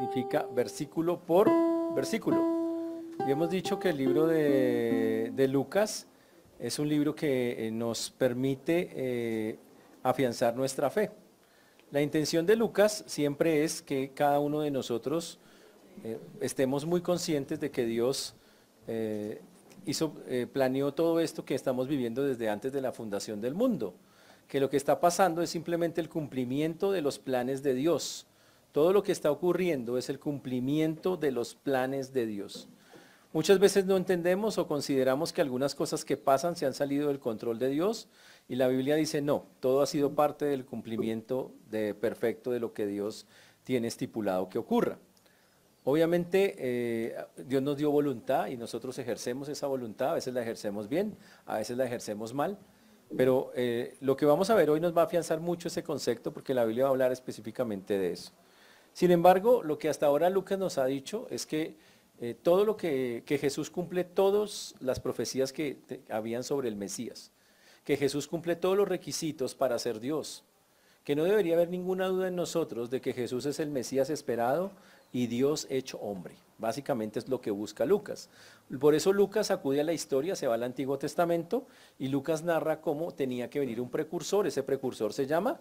[0.00, 1.48] significa versículo por
[1.94, 2.38] versículo.
[3.26, 6.06] Y hemos dicho que el libro de, Lucas
[6.58, 9.58] es un libro que eh, nos permite eh,
[10.02, 11.10] afianzar nuestra fe.
[11.90, 15.38] La intención de Lucas siempre es que cada uno de nosotros
[16.04, 18.34] eh, estemos muy conscientes de que Dios
[19.86, 20.14] hizo,
[20.52, 23.94] planeó todo esto que estamos viviendo desde antes de la fundación del mundo
[24.50, 28.26] que lo que está pasando es simplemente el cumplimiento de los planes de Dios.
[28.72, 32.68] Todo lo que está ocurriendo es el cumplimiento de los planes de Dios.
[33.32, 37.20] Muchas veces no entendemos o consideramos que algunas cosas que pasan se han salido del
[37.20, 38.08] control de Dios
[38.48, 42.72] y la Biblia dice no, todo ha sido parte del cumplimiento de perfecto de lo
[42.72, 43.26] que Dios
[43.62, 44.98] tiene estipulado que ocurra.
[45.84, 50.88] Obviamente eh, Dios nos dio voluntad y nosotros ejercemos esa voluntad, a veces la ejercemos
[50.88, 52.58] bien, a veces la ejercemos mal,
[53.16, 56.32] pero eh, lo que vamos a ver hoy nos va a afianzar mucho ese concepto
[56.32, 58.32] porque la Biblia va a hablar específicamente de eso.
[58.92, 61.76] Sin embargo, lo que hasta ahora Lucas nos ha dicho es que
[62.20, 65.78] eh, todo lo que, Jesús cumple todas las profecías que
[66.10, 67.32] habían sobre el Mesías,
[67.84, 70.44] que Jesús cumple todos los requisitos para ser Dios,
[71.04, 74.70] que no debería haber ninguna duda en nosotros de que Jesús es el Mesías esperado
[75.12, 76.34] y Dios hecho hombre.
[76.60, 78.28] Básicamente es lo que busca Lucas.
[78.78, 81.66] Por eso Lucas acude a la historia, se va al Antiguo Testamento
[81.98, 84.46] y Lucas narra cómo tenía que venir un precursor.
[84.46, 85.58] Ese precursor se llama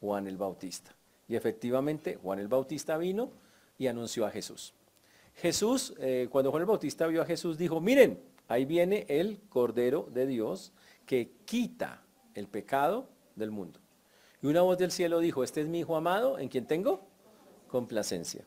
[0.00, 0.94] Juan el Bautista.
[1.28, 3.32] Y efectivamente Juan el Bautista vino
[3.76, 4.72] y anunció a Jesús.
[5.34, 10.08] Jesús, eh, cuando Juan el Bautista vio a Jesús, dijo, miren, ahí viene el Cordero
[10.14, 10.72] de Dios
[11.04, 13.80] que quita el pecado del mundo.
[14.42, 17.04] Y una voz del cielo dijo, este es mi Hijo amado, en quien tengo
[17.66, 18.46] complacencia.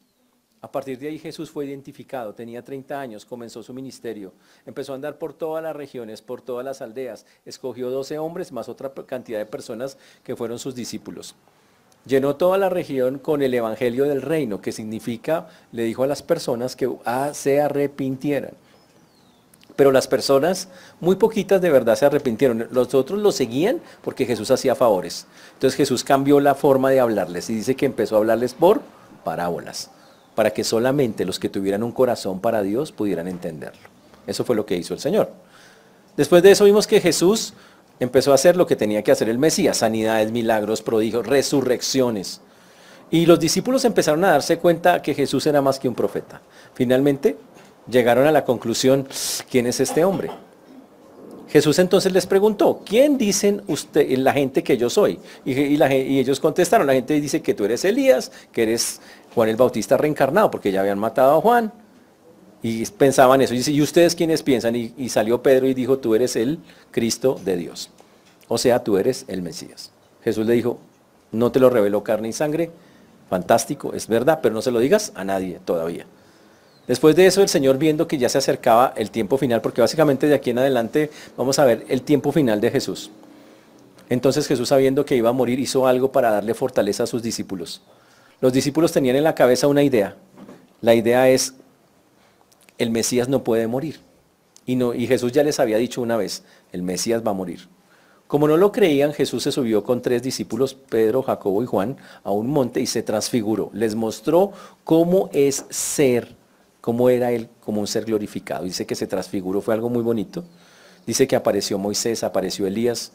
[0.61, 4.33] A partir de ahí Jesús fue identificado, tenía 30 años, comenzó su ministerio,
[4.65, 8.67] empezó a andar por todas las regiones, por todas las aldeas, escogió 12 hombres más
[8.67, 11.33] otra cantidad de personas que fueron sus discípulos.
[12.05, 16.23] Llenó toda la región con el Evangelio del Reino, que significa, le dijo a las
[16.23, 18.51] personas que ah, se arrepintieran.
[19.77, 20.67] Pero las personas,
[20.99, 22.67] muy poquitas de verdad se arrepintieron.
[22.71, 25.25] Los otros lo seguían porque Jesús hacía favores.
[25.53, 28.81] Entonces Jesús cambió la forma de hablarles y dice que empezó a hablarles por
[29.23, 29.91] parábolas
[30.39, 33.81] para que solamente los que tuvieran un corazón para Dios pudieran entenderlo.
[34.25, 35.29] Eso fue lo que hizo el Señor.
[36.15, 37.51] Después de eso vimos que Jesús
[37.99, 42.39] empezó a hacer lo que tenía que hacer el Mesías, sanidades, milagros, prodigios, resurrecciones.
[43.11, 46.39] Y los discípulos empezaron a darse cuenta que Jesús era más que un profeta.
[46.73, 47.35] Finalmente
[47.91, 49.09] llegaron a la conclusión,
[49.51, 50.31] ¿quién es este hombre?
[51.49, 55.19] Jesús entonces les preguntó, ¿quién dicen usted, la gente que yo soy?
[55.43, 59.01] Y, y, ellos contestaron, la gente dice que tú eres Elías, que eres
[59.35, 61.71] Juan el Bautista reencarnado, porque ya habían matado a Juan.
[62.61, 63.53] Y pensaban eso.
[63.53, 64.75] Y dice, ¿y ustedes quiénes piensan?
[64.75, 66.59] Y, salió Pedro y dijo, tú eres el
[66.91, 67.89] Cristo de Dios.
[68.47, 69.91] O sea, tú eres el Mesías.
[70.23, 70.79] Jesús le dijo,
[71.31, 72.71] no te lo reveló carne y sangre.
[73.29, 76.05] Fantástico, es verdad, pero no se lo digas a nadie todavía.
[76.87, 80.27] Después de eso, el Señor viendo que ya se acercaba el tiempo final, porque básicamente
[80.27, 83.11] de aquí en adelante vamos a ver el tiempo final de Jesús.
[84.09, 87.83] Entonces Jesús sabiendo que iba a morir hizo algo para darle fortaleza a sus discípulos.
[88.41, 90.15] Los discípulos tenían en la cabeza una idea.
[90.81, 91.55] La idea es,
[92.77, 93.99] el Mesías no puede morir.
[94.65, 97.67] Y, Jesús ya les había dicho una vez, el Mesías va a morir.
[98.27, 102.31] Como no lo creían, Jesús se subió con tres discípulos, Pedro, Jacobo y Juan, a
[102.31, 103.71] un monte y se transfiguró.
[103.73, 104.51] Les mostró
[104.83, 106.37] cómo es ser
[106.81, 108.63] cómo era él como un ser glorificado.
[108.63, 110.43] Dice que se transfiguró, fue algo muy bonito.
[111.05, 113.11] Dice que apareció Moisés, apareció Elías,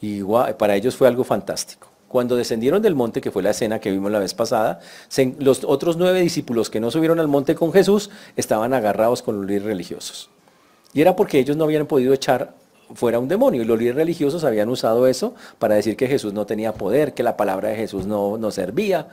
[0.00, 0.22] y
[0.58, 1.88] para ellos fue algo fantástico.
[2.12, 4.80] Cuando descendieron del monte, que fue la escena que vimos la vez pasada,
[5.38, 9.46] los otros nueve discípulos que no subieron al monte con Jesús estaban agarrados con los
[9.46, 10.28] líderes religiosos.
[10.92, 12.52] Y era porque ellos no habían podido echar
[12.94, 13.62] fuera un demonio.
[13.62, 17.22] Y los líderes religiosos habían usado eso para decir que Jesús no tenía poder, que
[17.22, 19.08] la palabra de Jesús no, no servía.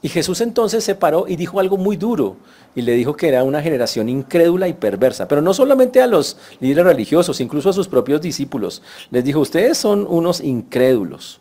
[0.00, 2.36] Y Jesús entonces se paró y dijo algo muy duro
[2.76, 6.36] y le dijo que era una generación incrédula y perversa, pero no solamente a los
[6.60, 8.82] líderes religiosos, incluso a sus propios discípulos.
[9.10, 11.40] Les dijo, ustedes son unos incrédulos,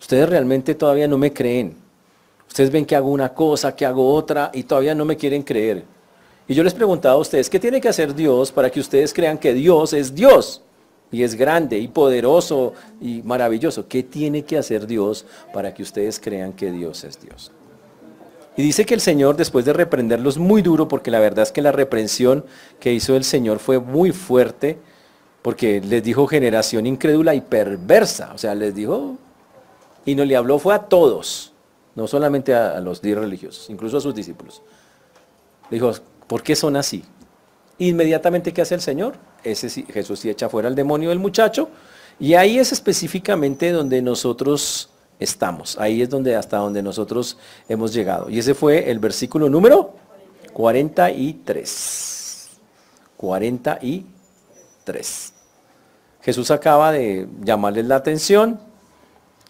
[0.00, 1.76] ustedes realmente todavía no me creen.
[2.48, 5.84] Ustedes ven que hago una cosa, que hago otra y todavía no me quieren creer.
[6.48, 9.36] Y yo les preguntaba a ustedes, ¿qué tiene que hacer Dios para que ustedes crean
[9.36, 10.62] que Dios es Dios?
[11.10, 13.86] Y es grande y poderoso y maravilloso.
[13.88, 17.52] ¿Qué tiene que hacer Dios para que ustedes crean que Dios es Dios?
[18.56, 21.62] Y dice que el Señor, después de reprenderlos muy duro, porque la verdad es que
[21.62, 22.44] la reprensión
[22.80, 24.78] que hizo el Señor fue muy fuerte,
[25.42, 29.16] porque les dijo generación incrédula y perversa, o sea, les dijo,
[30.06, 31.52] y no le habló fue a todos,
[31.94, 34.62] no solamente a, los diez religiosos, incluso a sus discípulos.
[35.70, 35.92] dijo,
[36.26, 37.04] ¿por qué son así?
[37.78, 39.16] Inmediatamente, ¿qué hace el Señor?
[39.44, 41.68] Ese, Jesús sí echa fuera al demonio del muchacho,
[42.18, 44.88] y ahí es específicamente donde nosotros
[45.18, 45.76] estamos.
[45.78, 47.36] Ahí es donde hasta donde nosotros
[47.68, 48.30] hemos llegado.
[48.30, 49.94] Y ese fue el versículo número
[50.54, 52.48] 43.
[53.18, 55.32] 43.
[56.22, 58.58] Jesús acaba de llamarles la atención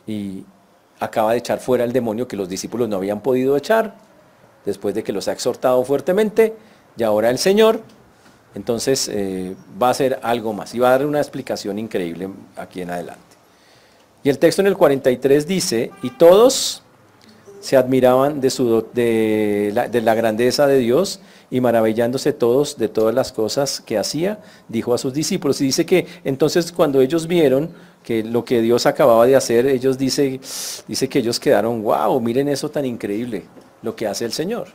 [0.07, 0.45] y
[1.01, 3.95] acaba de echar fuera el demonio que los discípulos no habían podido echar,
[4.65, 6.55] después de que los ha exhortado fuertemente,
[6.97, 7.81] y ahora el Señor,
[8.55, 12.81] entonces eh, va a hacer algo más y va a dar una explicación increíble aquí
[12.81, 13.23] en adelante.
[14.23, 16.83] Y el texto en el 43 dice, y todos
[17.61, 21.21] se admiraban de, su, de, la, de la grandeza de Dios
[21.51, 25.61] y maravillándose todos de todas las cosas que hacía, dijo a sus discípulos.
[25.61, 27.71] Y dice que entonces cuando ellos vieron
[28.03, 30.41] que lo que Dios acababa de hacer, ellos dice,
[30.87, 33.45] dice que ellos quedaron, wow, miren eso tan increíble,
[33.83, 34.69] lo que hace el Señor.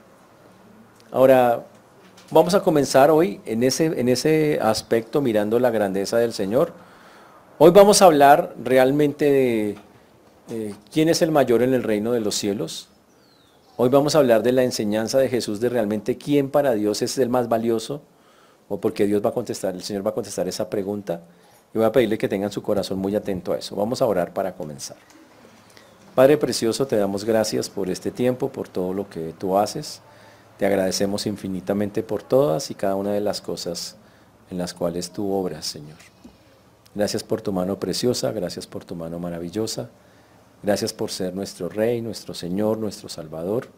[1.12, 1.66] Ahora,
[2.30, 6.74] vamos a comenzar hoy en ese, en ese aspecto, mirando la grandeza del Señor.
[7.58, 9.76] Hoy vamos a hablar realmente de
[10.50, 12.90] eh, quién es el mayor en el reino de los cielos.
[13.84, 17.18] Hoy vamos a hablar de la enseñanza de Jesús de realmente quién para Dios es
[17.18, 18.04] el más valioso,
[18.70, 21.24] o porque Dios va a contestar, el Señor va a contestar esa pregunta.
[21.74, 23.76] Y voy a pedirle que tengan su corazón muy atento a eso.
[23.76, 24.98] Vamos a orar para comenzar.
[26.14, 30.02] Padre Precioso, te damos gracias por este tiempo, por todo lo que tú haces.
[30.60, 33.96] Te agradecemos infinitamente por todas y cada una de las cosas
[34.52, 35.98] en las cuales tú obras, Señor.
[36.94, 39.90] Gracias por tu mano preciosa, gracias por tu mano maravillosa.
[40.64, 43.70] Gracias por ser nuestro Rey, nuestro Señor, nuestro Salvador.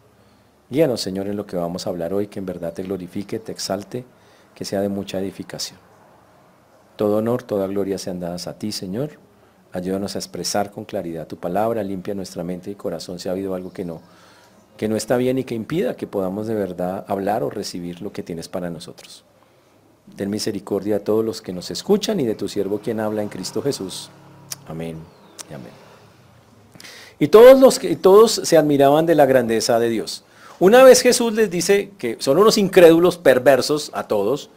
[0.70, 3.52] Guíanos, Señor, en lo que vamos a hablar hoy, que en verdad te glorifique, te
[3.52, 4.06] exalte,
[4.54, 5.80] que sea de mucha edificación.
[6.96, 9.12] Todo honor, toda gloria sean dadas a ti, Señor.
[9.72, 13.56] Ayúdanos a expresar con claridad tu palabra, limpia nuestra mente y corazón si ha habido
[13.56, 14.02] algo que no,
[14.78, 18.12] que no está bien y que impida que podamos de verdad hablar o recibir lo
[18.12, 19.24] que tienes para nosotros.
[20.16, 23.30] Ten misericordia a todos los que nos escuchan y de tu siervo quien habla en
[23.30, 24.10] Cristo Jesús.
[24.68, 24.98] Amén
[25.50, 25.83] y amén.
[27.24, 30.26] Y todos, los todos se admiraban de la grandeza de Dios.
[30.60, 34.50] Una vez Jesús les dice que son unos incrédulos perversos a todos,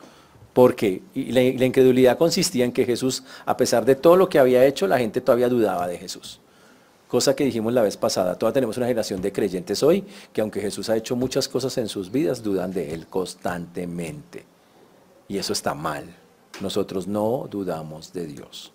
[0.52, 4.66] porque la, la, incredulidad consistía en que Jesús, a pesar de todo lo que había
[4.66, 6.40] hecho, la gente todavía dudaba de Jesús.
[7.06, 10.60] Cosa que dijimos la vez pasada, todavía tenemos una generación de creyentes hoy que aunque
[10.60, 14.44] Jesús ha hecho muchas cosas en sus vidas, dudan de Él constantemente.
[15.28, 16.12] Y eso está mal.
[16.60, 18.72] Nosotros no dudamos de Dios.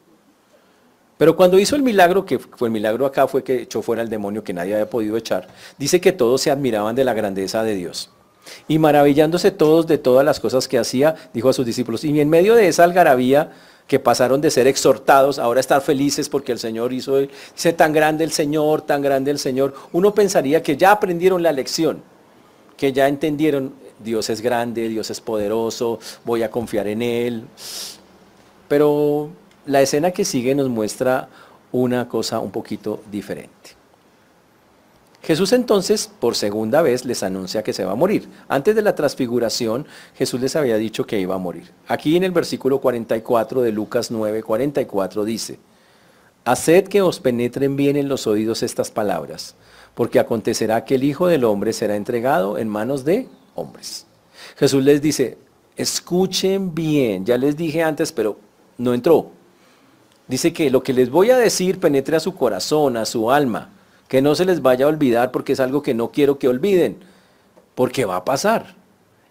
[1.21, 4.09] Pero cuando hizo el milagro, que fue el milagro acá fue que echó fuera el
[4.09, 7.75] demonio que nadie había podido echar, dice que todos se admiraban de la grandeza de
[7.75, 8.09] Dios.
[8.67, 12.27] Y maravillándose todos de todas las cosas que hacía, dijo a sus discípulos, y en
[12.27, 13.51] medio de esa algarabía
[13.85, 18.23] que pasaron de ser exhortados, ahora estar felices porque el Señor hizo, dice, tan grande
[18.23, 22.01] el Señor, tan grande el Señor, uno pensaría que ya aprendieron la lección,
[22.75, 27.43] que ya entendieron, Dios es grande, Dios es poderoso, voy a confiar en Él.
[28.67, 29.29] Pero
[29.65, 31.29] la escena que sigue nos muestra
[31.71, 33.81] una cosa un poquito diferente.
[35.23, 38.27] Jesús entonces por segunda vez les anuncia que se va a morir.
[38.47, 39.85] Antes de la transfiguración,
[40.15, 41.71] Jesús les había dicho que iba a morir.
[41.87, 45.59] Aquí en el versículo 44 de Lucas 9, 44 dice,
[46.43, 49.55] Haced que os penetren bien en los oídos estas palabras,
[49.93, 54.07] porque acontecerá que el Hijo del Hombre será entregado en manos de hombres.
[54.57, 55.37] Jesús les dice,
[55.75, 58.39] escuchen bien, ya les dije antes, pero
[58.79, 59.31] no entró.
[60.27, 63.69] Dice que lo que les voy a decir penetre a su corazón, a su alma
[64.11, 66.97] que no se les vaya a olvidar porque es algo que no quiero que olviden,
[67.75, 68.75] porque va a pasar.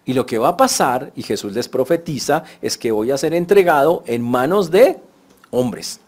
[0.06, 3.34] Y lo que va a pasar, y Jesús les profetiza, es que voy a ser
[3.34, 4.98] entregado en manos de
[5.50, 6.00] hombres.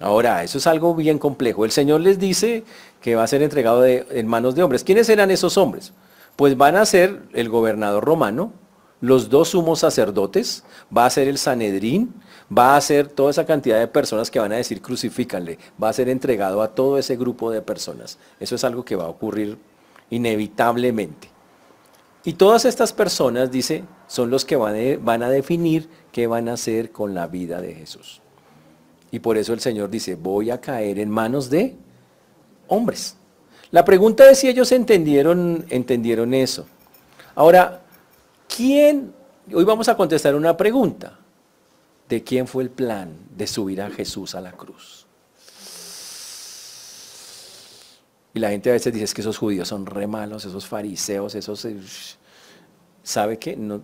[0.00, 1.66] Ahora, eso es algo bien complejo.
[1.66, 2.64] El Señor les dice
[3.02, 4.82] que va a ser entregado en manos de hombres.
[4.82, 5.92] ¿Quiénes eran esos hombres?
[6.36, 8.54] Pues van a ser el gobernador romano,
[9.02, 10.64] los dos sumos sacerdotes,
[10.96, 12.14] va a ser el Sanedrín,
[12.50, 15.92] va a ser toda esa cantidad de personas que van a decir crucifícanle, va a
[15.92, 18.18] ser entregado a todo ese grupo de personas.
[18.38, 19.58] Eso es algo que va a ocurrir
[20.10, 21.28] inevitablemente.
[22.24, 26.90] Y todas estas personas, dice, son los que van, a definir qué van a hacer
[26.90, 28.20] con la vida de Jesús.
[29.10, 31.76] Y por eso el Señor dice, voy a caer en manos de
[32.66, 33.16] hombres.
[33.70, 36.66] La pregunta es si ellos entendieron, entendieron eso.
[37.34, 37.82] Ahora,
[38.48, 39.12] ¿quién?
[39.52, 41.18] Hoy vamos a contestar una pregunta
[42.08, 45.06] de quién fue el plan de subir a Jesús a la cruz.
[48.34, 51.64] Y la gente a veces dice que esos judíos son re malos, esos fariseos, esos...
[51.64, 51.80] Eh,
[53.02, 53.56] ¿Sabe qué?
[53.56, 53.80] No,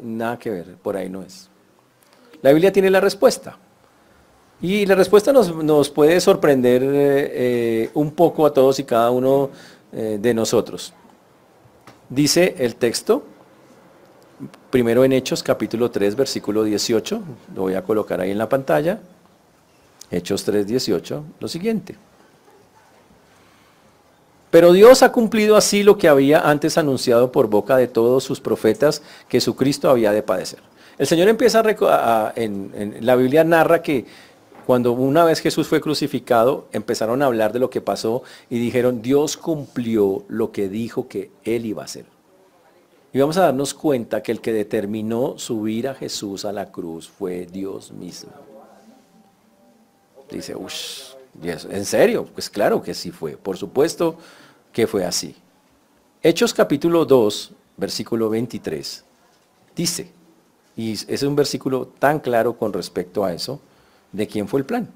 [0.00, 1.50] nada que ver, por ahí no es.
[2.40, 3.58] La Biblia tiene la respuesta.
[4.62, 9.50] Y la respuesta nos, puede sorprender eh, eh, un poco a todos y cada uno
[9.92, 10.94] de nosotros.
[12.08, 13.24] Dice el texto,
[14.70, 17.22] primero en Hechos capítulo 3 versículo 18,
[17.54, 19.00] lo voy a colocar ahí en la pantalla,
[20.10, 21.96] Hechos 3, 18, lo siguiente.
[24.50, 28.40] Pero Dios ha cumplido así lo que había antes anunciado por boca de todos sus
[28.40, 30.58] profetas que Jesucristo había de padecer.
[30.98, 34.06] El Señor empieza a, en, en la Biblia narra que
[34.66, 39.02] cuando una vez Jesús fue crucificado, empezaron a hablar de lo que pasó y dijeron,
[39.02, 42.04] Dios cumplió lo que dijo que Él iba a hacer.
[43.12, 47.08] Y vamos a darnos cuenta que el que determinó subir a Jesús a la cruz
[47.08, 48.30] fue Dios mismo.
[50.30, 52.26] Dice, uff, ¿en serio?
[52.32, 54.16] Pues claro que sí fue, por supuesto
[54.72, 55.34] que fue así.
[56.22, 59.04] Hechos capítulo 2, versículo 23,
[59.74, 60.12] dice,
[60.76, 63.60] y es un versículo tan claro con respecto a eso,
[64.12, 64.88] de quién fue el plan.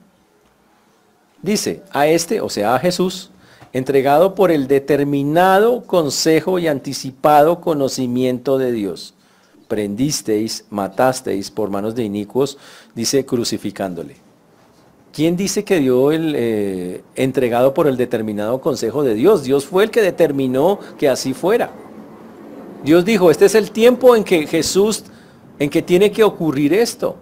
[1.42, 3.30] Dice, a este, o sea, a Jesús,
[3.74, 9.14] entregado por el determinado consejo y anticipado conocimiento de Dios.
[9.66, 12.56] Prendisteis, matasteis por manos de inicuos,
[12.94, 14.16] dice crucificándole.
[15.12, 19.42] ¿Quién dice que dio el eh, entregado por el determinado consejo de Dios?
[19.42, 21.70] Dios fue el que determinó que así fuera.
[22.84, 25.02] Dios dijo, este es el tiempo en que Jesús,
[25.58, 27.16] en que tiene que ocurrir esto.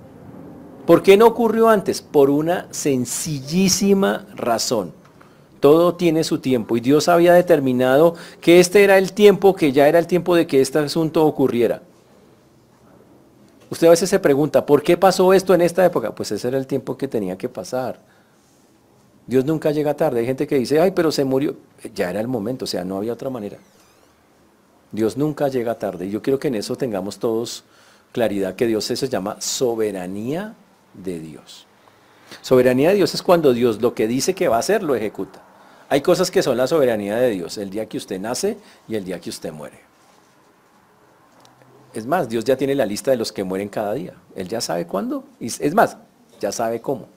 [0.87, 2.02] ¿Por qué no ocurrió antes?
[2.02, 5.01] Por una sencillísima razón
[5.62, 9.87] todo tiene su tiempo y Dios había determinado que este era el tiempo, que ya
[9.87, 11.83] era el tiempo de que este asunto ocurriera.
[13.71, 16.12] Usted a veces se pregunta, ¿por qué pasó esto en esta época?
[16.16, 18.00] Pues ese era el tiempo que tenía que pasar.
[19.25, 20.19] Dios nunca llega tarde.
[20.19, 21.54] Hay gente que dice, ay, pero se murió.
[21.95, 23.59] Ya era el momento, o sea, no había otra manera.
[24.90, 26.07] Dios nunca llega tarde.
[26.07, 27.62] Y yo quiero que en eso tengamos todos
[28.11, 30.54] claridad, que Dios eso se llama soberanía
[30.92, 31.69] de Dios.
[32.40, 35.51] Soberanía de Dios es cuando Dios lo que dice que va a hacer, lo ejecuta.
[35.92, 38.56] Hay cosas que son la soberanía de Dios, el día que usted nace
[38.88, 39.78] y el día que usted muere.
[41.92, 44.14] Es más, Dios ya tiene la lista de los que mueren cada día.
[44.34, 45.25] Él ya sabe cuándo.
[45.38, 45.99] Es más,
[46.40, 47.08] ya sabe cómo.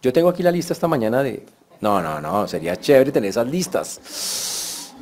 [0.00, 1.44] Yo tengo aquí la lista esta mañana de...
[1.82, 4.94] No, no, no, sería chévere tener esas listas.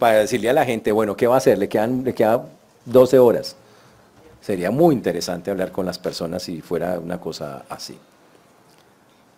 [0.00, 1.58] Para decirle a la gente, bueno, ¿qué va a hacer?
[1.58, 2.48] Le quedan, le quedan
[2.86, 3.54] 12 horas.
[4.40, 7.96] Sería muy interesante hablar con las personas si fuera una cosa así.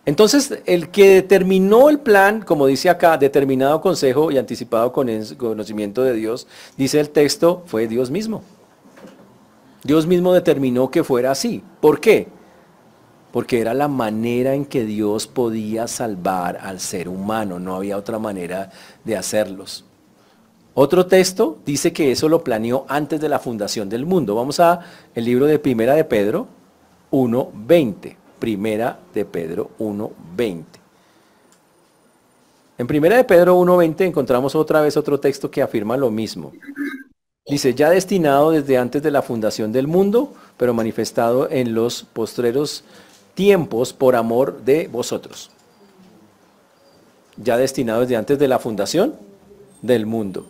[0.05, 6.13] Entonces, el que determinó el plan, como dice acá, determinado consejo y anticipado conocimiento de
[6.13, 6.47] Dios,
[6.77, 8.43] dice el texto, fue Dios mismo.
[9.83, 11.63] Dios mismo determinó que fuera así.
[11.81, 12.27] ¿Por qué?
[13.31, 18.19] Porque era la manera en que Dios podía salvar al ser humano, no había otra
[18.19, 18.71] manera
[19.03, 19.85] de hacerlos.
[20.75, 24.35] Otro texto dice que eso lo planeó antes de la fundación del mundo.
[24.35, 24.81] Vamos a
[25.15, 26.47] el libro de Primera de Pedro
[27.11, 28.17] 1:20.
[28.39, 30.63] Primera de Pedro 1.20.
[32.77, 36.51] En Primera de Pedro 1.20 encontramos otra vez otro texto que afirma lo mismo.
[37.47, 42.83] Dice, ya destinado desde antes de la fundación del mundo, pero manifestado en los postreros
[43.35, 45.51] tiempos por amor de vosotros.
[47.37, 49.15] Ya destinado desde antes de la fundación
[49.81, 50.47] del mundo.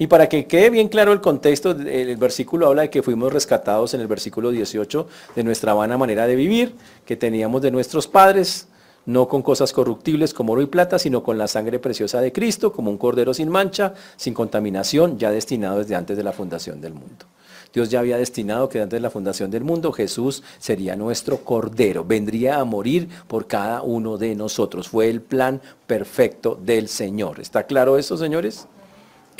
[0.00, 3.92] Y para que quede bien claro el contexto, el versículo habla de que fuimos rescatados
[3.92, 8.68] en el versículo 18 de nuestra vana manera de vivir, que teníamos de nuestros padres,
[9.04, 12.72] no con cosas corruptibles como oro y plata, sino con la sangre preciosa de Cristo,
[12.72, 16.94] como un cordero sin mancha, sin contaminación, ya destinado desde antes de la fundación del
[16.94, 17.26] mundo.
[17.70, 22.06] Dios ya había destinado que antes de la fundación del mundo Jesús sería nuestro cordero,
[22.06, 24.88] vendría a morir por cada uno de nosotros.
[24.88, 27.38] Fue el plan perfecto del Señor.
[27.38, 28.66] ¿Está claro eso, señores?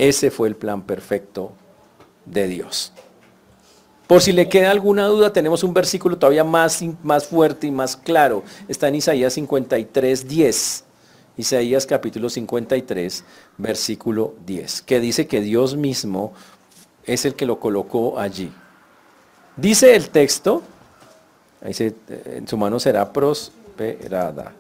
[0.01, 1.53] Ese fue el plan perfecto
[2.25, 2.91] de Dios.
[4.07, 7.99] Por si le queda alguna duda, tenemos un versículo todavía más, más fuerte y más
[7.99, 8.43] claro.
[8.67, 10.85] Está en Isaías 53, 10.
[11.37, 13.25] Isaías capítulo 53,
[13.59, 16.33] versículo 10, que dice que Dios mismo
[17.05, 18.51] es el que lo colocó allí.
[19.55, 20.63] Dice el texto,
[21.61, 24.55] en su mano será prosperada.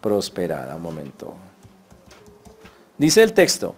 [0.00, 1.34] Prosperada, un momento.
[2.96, 3.74] Dice el texto,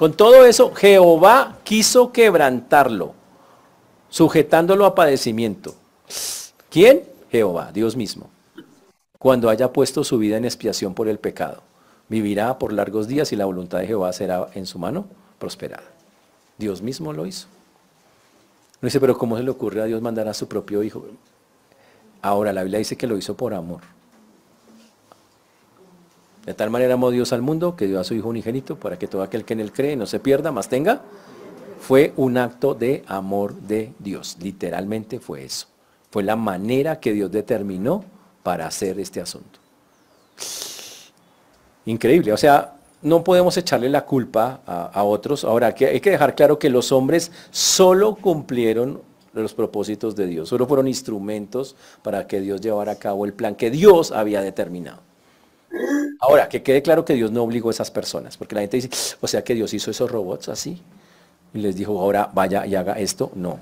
[0.00, 3.12] con todo eso, Jehová quiso quebrantarlo,
[4.08, 5.74] sujetándolo a padecimiento.
[6.70, 7.02] ¿Quién?
[7.30, 8.30] Jehová, Dios mismo.
[9.18, 11.60] Cuando haya puesto su vida en expiación por el pecado,
[12.08, 15.04] vivirá por largos días y la voluntad de Jehová será en su mano
[15.38, 15.84] prosperada.
[16.56, 17.48] Dios mismo lo hizo.
[18.80, 21.04] No dice, pero ¿cómo se le ocurre a Dios mandar a su propio hijo?
[22.22, 23.82] Ahora la Biblia dice que lo hizo por amor.
[26.46, 29.06] De tal manera amó Dios al mundo que dio a su Hijo unigénito para que
[29.06, 31.02] todo aquel que en él cree no se pierda, más tenga.
[31.80, 34.36] Fue un acto de amor de Dios.
[34.40, 35.66] Literalmente fue eso.
[36.10, 38.04] Fue la manera que Dios determinó
[38.42, 39.58] para hacer este asunto.
[41.86, 42.32] Increíble.
[42.32, 45.44] O sea, no podemos echarle la culpa a, otros.
[45.44, 49.00] Ahora, que hay que dejar claro que los hombres solo cumplieron
[49.32, 50.48] los propósitos de Dios.
[50.48, 55.09] Solo fueron instrumentos para que Dios llevara a cabo el plan que Dios había determinado.
[56.20, 59.16] Ahora, que quede claro que Dios no obligó a esas personas, porque la gente dice,
[59.20, 60.82] o sea que Dios hizo esos robots así,
[61.54, 63.32] y les dijo, ahora vaya y haga esto.
[63.34, 63.58] No.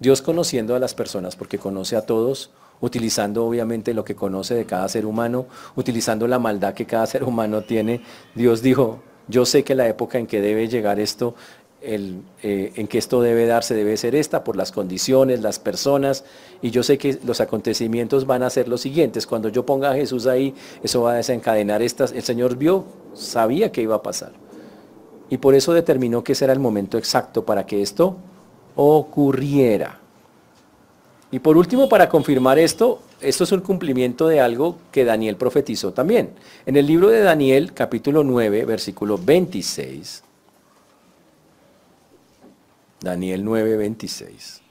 [0.00, 2.50] Dios conociendo a las personas, porque conoce a todos,
[2.80, 7.24] utilizando obviamente lo que conoce de cada ser humano, utilizando la maldad que cada ser
[7.24, 8.00] humano tiene,
[8.34, 11.34] Dios dijo, yo sé que la época en que debe llegar esto,
[11.82, 16.24] eh, en que esto debe darse, debe ser esta, por las condiciones, las personas,
[16.62, 19.26] y yo sé que los acontecimientos van a ser los siguientes.
[19.26, 22.12] Cuando yo ponga a Jesús ahí, eso va a desencadenar estas.
[22.12, 24.32] El Señor vio, sabía que iba a pasar.
[25.28, 28.16] Y por eso determinó que ese era el momento exacto para que esto
[28.74, 30.00] ocurriera.
[31.30, 35.92] Y por último, para confirmar esto, esto es un cumplimiento de algo que Daniel profetizó
[35.92, 36.30] también.
[36.64, 40.22] En el libro de Daniel, capítulo 9, versículo 26.
[43.00, 44.62] Daniel 9, 26.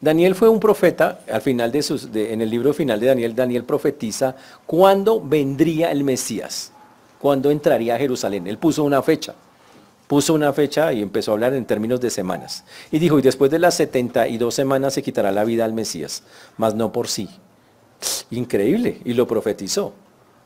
[0.00, 3.64] Daniel fue un profeta, al final de sus, en el libro final de Daniel, Daniel
[3.64, 6.72] profetiza cuándo vendría el Mesías,
[7.18, 8.46] cuándo entraría a Jerusalén.
[8.46, 9.34] Él puso una fecha
[10.06, 12.64] puso una fecha y empezó a hablar en términos de semanas.
[12.90, 16.22] Y dijo, y después de las 72 semanas se quitará la vida al Mesías,
[16.56, 17.28] mas no por sí.
[18.30, 19.92] Increíble, y lo profetizó.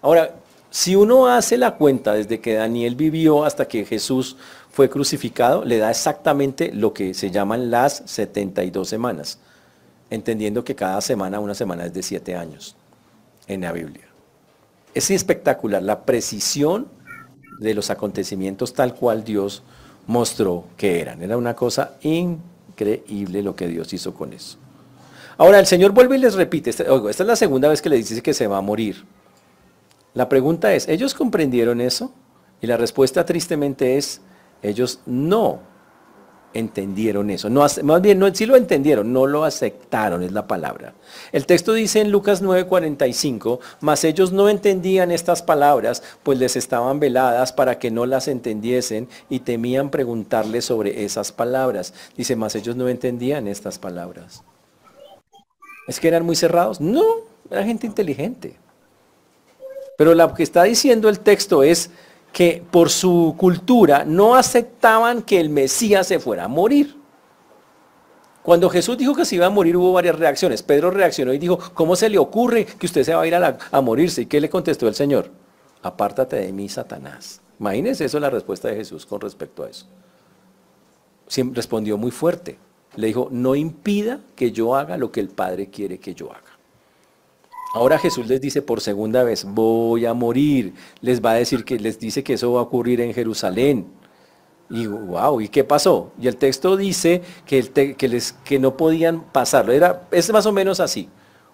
[0.01, 0.37] Ahora,
[0.71, 4.37] si uno hace la cuenta desde que Daniel vivió hasta que Jesús
[4.79, 9.41] fue crucificado, le da exactamente lo que se llaman las 72 semanas,
[10.09, 12.77] entendiendo que cada semana, una semana es de 7 años
[13.49, 14.05] en la Biblia.
[14.95, 16.87] Es espectacular la precisión
[17.59, 19.65] de los acontecimientos tal cual Dios
[20.07, 21.23] mostró que eran.
[21.23, 24.59] Era una cosa increíble lo que Dios hizo con eso.
[25.39, 27.97] Ahora el Señor vuelve y les repite, esta, esta es la segunda vez que le
[27.97, 29.05] dice que se va a morir.
[30.15, 32.13] La pregunta es, ¿ellos comprendieron eso?
[32.61, 34.21] Y la respuesta tristemente es,
[34.63, 35.61] ellos no
[36.55, 37.51] entendieron eso.
[37.51, 40.95] No, más bien, no, sí lo entendieron, no lo aceptaron, es la palabra.
[41.33, 47.01] El texto dice en Lucas 9:45, mas ellos no entendían estas palabras, pues les estaban
[47.01, 51.95] veladas para que no las entendiesen y temían preguntarles sobre esas palabras.
[52.17, 54.43] Dice, mas ellos no entendían estas palabras.
[55.87, 56.81] ¿Es que eran muy cerrados?
[56.81, 57.05] No,
[57.51, 58.57] era gente inteligente.
[59.97, 61.91] Pero lo que está diciendo el texto es,
[62.33, 66.97] que por su cultura no aceptaban que el Mesías se fuera a morir.
[68.43, 70.63] Cuando Jesús dijo que se iba a morir hubo varias reacciones.
[70.63, 73.81] Pedro reaccionó y dijo, ¿cómo se le ocurre que usted se va a ir a,
[73.83, 74.23] morirse?
[74.23, 75.31] ¿Y qué le contestó el Señor?
[75.83, 77.43] Apártate de mí, Satanás.
[77.61, 79.87] Imagínense eso la respuesta de Jesús con respecto a eso.
[81.53, 82.57] respondió muy fuerte.
[82.97, 86.48] Le dijo, no impida que yo haga lo que el Padre quiere que yo haga.
[87.75, 90.75] Ahora Jesús les dice por segunda vez, voy a morir.
[91.01, 93.87] Les va a decir que les dice que eso va a ocurrir en Jerusalén.
[94.71, 96.13] Y wow, ¿y qué pasó?
[96.21, 99.73] Y el texto dice que, no podían pasarlo.
[99.73, 101.09] Era, es más o menos así.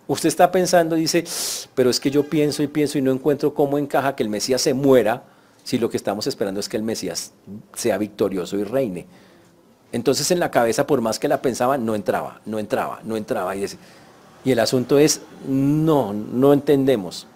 [0.07, 1.25] Usted está pensando, dice,
[1.75, 4.61] pero es que yo pienso y pienso y no encuentro cómo encaja que el Mesías
[4.61, 5.25] se muera
[5.63, 7.33] si lo que estamos esperando es que el Mesías
[7.75, 9.07] sea victorioso y reine.
[9.93, 13.57] Entonces en la cabeza, por más que la pensaba, no entraba, no entraba, no entraba.
[13.57, 13.79] Y decía,
[14.45, 17.27] y el asunto es, no, no entendemos.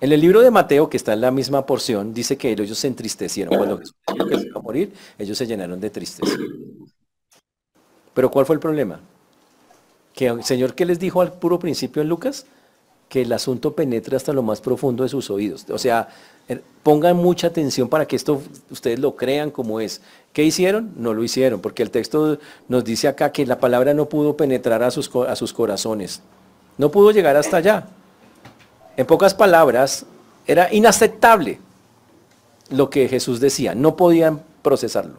[0.00, 2.86] En el libro de Mateo, que está en la misma porción, dice que ellos se
[2.86, 3.56] entristecieron.
[3.56, 6.36] Cuando Jesús que se iba a morir, ellos se llenaron de tristeza.
[8.14, 9.00] Pero ¿cuál fue el problema?
[10.14, 12.46] Que el Señor que les dijo al puro principio en Lucas,
[13.08, 15.64] que el asunto penetre hasta lo más profundo de sus oídos.
[15.70, 16.08] O sea,
[16.82, 20.00] pongan mucha atención para que esto ustedes lo crean como es.
[20.32, 20.92] ¿Qué hicieron?
[20.96, 24.82] No lo hicieron, porque el texto nos dice acá que la palabra no pudo penetrar
[24.82, 26.22] a sus, a sus corazones.
[26.76, 27.88] No pudo llegar hasta allá.
[28.96, 30.04] En pocas palabras,
[30.46, 31.60] era inaceptable
[32.70, 33.74] lo que Jesús decía.
[33.74, 35.18] No podían procesarlo.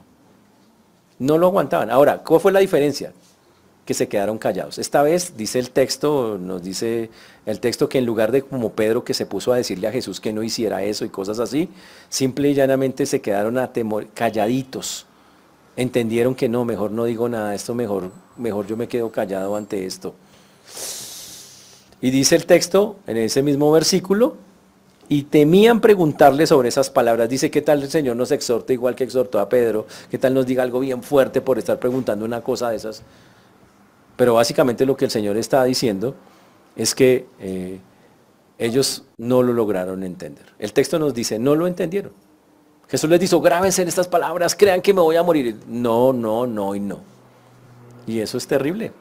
[1.17, 1.89] No lo aguantaban.
[1.89, 3.13] Ahora, ¿cuál fue la diferencia?
[3.89, 4.77] Que se quedaron callados.
[4.77, 7.09] Esta vez dice el texto, nos dice
[7.47, 10.19] el texto que en lugar de como Pedro que se puso a decirle a Jesús
[10.19, 11.69] que no hiciera eso y cosas así,
[12.07, 13.71] simple y llanamente se quedaron a
[14.13, 15.07] calladitos.
[15.75, 19.83] Entendieron que no, mejor no digo nada, esto mejor, mejor yo me quedo callado ante
[19.87, 20.13] esto.
[21.99, 24.37] Y dice el texto en ese mismo versículo,
[25.11, 27.27] y temían preguntarle sobre esas palabras.
[27.27, 29.87] Dice, ¿qué tal el Señor nos exhorta igual que exhortó a Pedro?
[30.11, 33.01] ¿Qué tal nos diga algo bien fuerte por estar preguntando una cosa de esas?
[34.19, 36.13] Pero básicamente lo que el Señor está diciendo
[36.75, 37.79] es que eh,
[38.57, 40.45] ellos no lo lograron entender.
[40.59, 42.11] El texto nos dice, no lo entendieron.
[42.89, 45.55] Jesús les dijo, grábense en estas palabras, crean que me voy a morir.
[45.67, 46.99] No, no, no y no.
[48.07, 48.91] Y eso es terrible.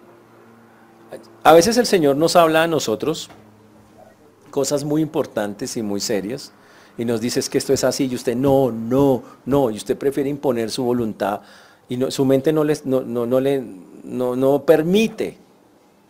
[1.42, 3.28] A veces el Señor nos habla a nosotros
[4.52, 6.52] cosas muy importantes y muy serias
[6.96, 10.31] y nos dice que esto es así y usted no, no, no, y usted prefiere
[10.31, 11.40] imponer su voluntad
[11.88, 13.64] y su mente no, les, no, no, no, le,
[14.08, 15.36] no, no permite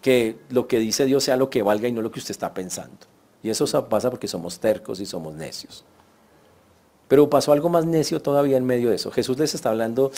[0.00, 2.54] que lo que dice Dios sea lo que valga y no lo que usted está
[2.54, 3.06] pensando.
[3.42, 5.84] Y eso pasa porque somos tercos y somos necios.
[7.08, 9.10] Pero pasó algo más necio todavía en medio de eso.
[9.10, 10.12] Jesús les está hablando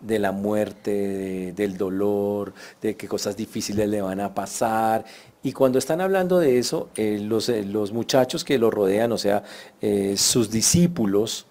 [0.00, 5.04] de la muerte, del dolor, de qué cosas difíciles le van a pasar.
[5.42, 7.16] Y cuando están hablando de eso, eh,
[7.48, 9.42] eh, los, muchachos que lo rodean, o sea,
[9.80, 11.46] eh, sus discípulos,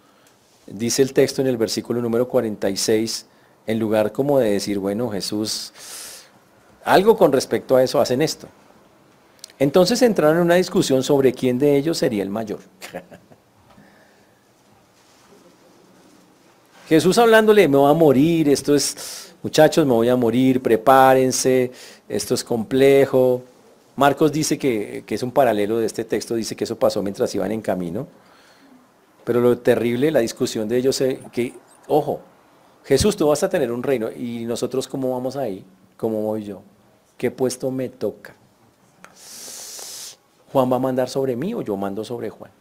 [0.66, 3.28] dice el texto en el versículo número 46,
[3.70, 5.72] en lugar como de decir, bueno, Jesús,
[6.84, 8.48] algo con respecto a eso hacen esto.
[9.60, 12.62] Entonces entraron en una discusión sobre quién de ellos sería el mayor.
[16.90, 21.72] Jesús hablándole, me voy a morir, esto es, muchachos, me voy a morir, prepárense,
[22.08, 23.44] esto es complejo.
[23.96, 27.52] Marcos dice que, es un paralelo de este texto, dice que eso pasó mientras iban
[27.52, 28.08] en camino.
[29.24, 31.54] Pero lo terrible, la discusión de ellos, que,
[31.88, 32.22] ojo,
[32.86, 35.64] Jesús, tú vas a tener un reino y nosotros cómo vamos ahí,
[35.98, 36.62] cómo voy yo,
[37.18, 38.36] qué puesto me toca.
[40.52, 42.52] Juan va a mandar sobre mí o yo mando sobre Juan.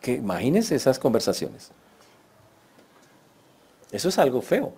[0.00, 1.70] Que imagínense esas conversaciones.
[3.92, 4.72] Eso es algo feo.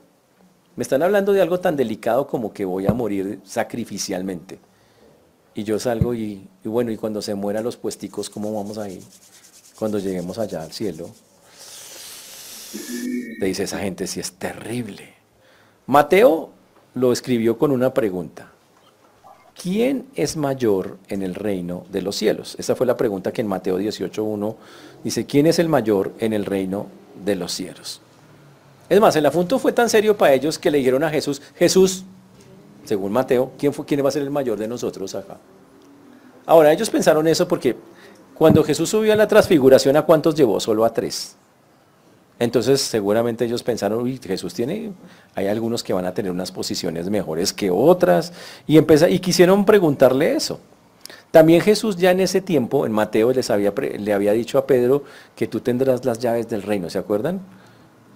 [0.75, 4.59] Me están hablando de algo tan delicado como que voy a morir sacrificialmente.
[5.55, 9.03] Y yo salgo y, bueno, y cuando se mueran los puesticos, ¿cómo vamos ahí?
[9.79, 11.11] Cuando lleguemos allá al cielo.
[13.39, 15.15] Le dice esa gente, si es terrible.
[15.87, 16.51] Mateo
[16.95, 18.53] lo escribió con una pregunta.
[19.61, 22.57] ¿Quién es mayor en el reino de los cielos?
[22.59, 24.57] Esa fue la pregunta que en Mateo 18.1
[25.05, 26.87] dice, ¿quién es el mayor en el reino
[27.25, 28.01] de los cielos?
[28.89, 32.05] Es más, el asunto fue tan serio para ellos que le dijeron a Jesús, Jesús,
[32.85, 35.37] según Mateo, ¿quién, fue, ¿quién va a ser el mayor de nosotros acá?
[36.47, 37.77] Ahora, ellos pensaron eso porque
[38.35, 40.59] cuando Jesús subió a la transfiguración, ¿a cuántos llevó?
[40.59, 41.37] Solo a tres.
[42.43, 44.93] Entonces, seguramente ellos pensaron, uy, Jesús tiene,
[45.35, 48.33] hay algunos que van a tener unas posiciones mejores que otras,
[48.67, 50.59] y, y quisieron preguntarle eso.
[51.31, 55.05] También Jesús ya en ese tiempo, en Mateo, les había, le había dicho a Pedro
[55.37, 57.41] que tú tendrás las llaves del reino, ¿se acuerdan?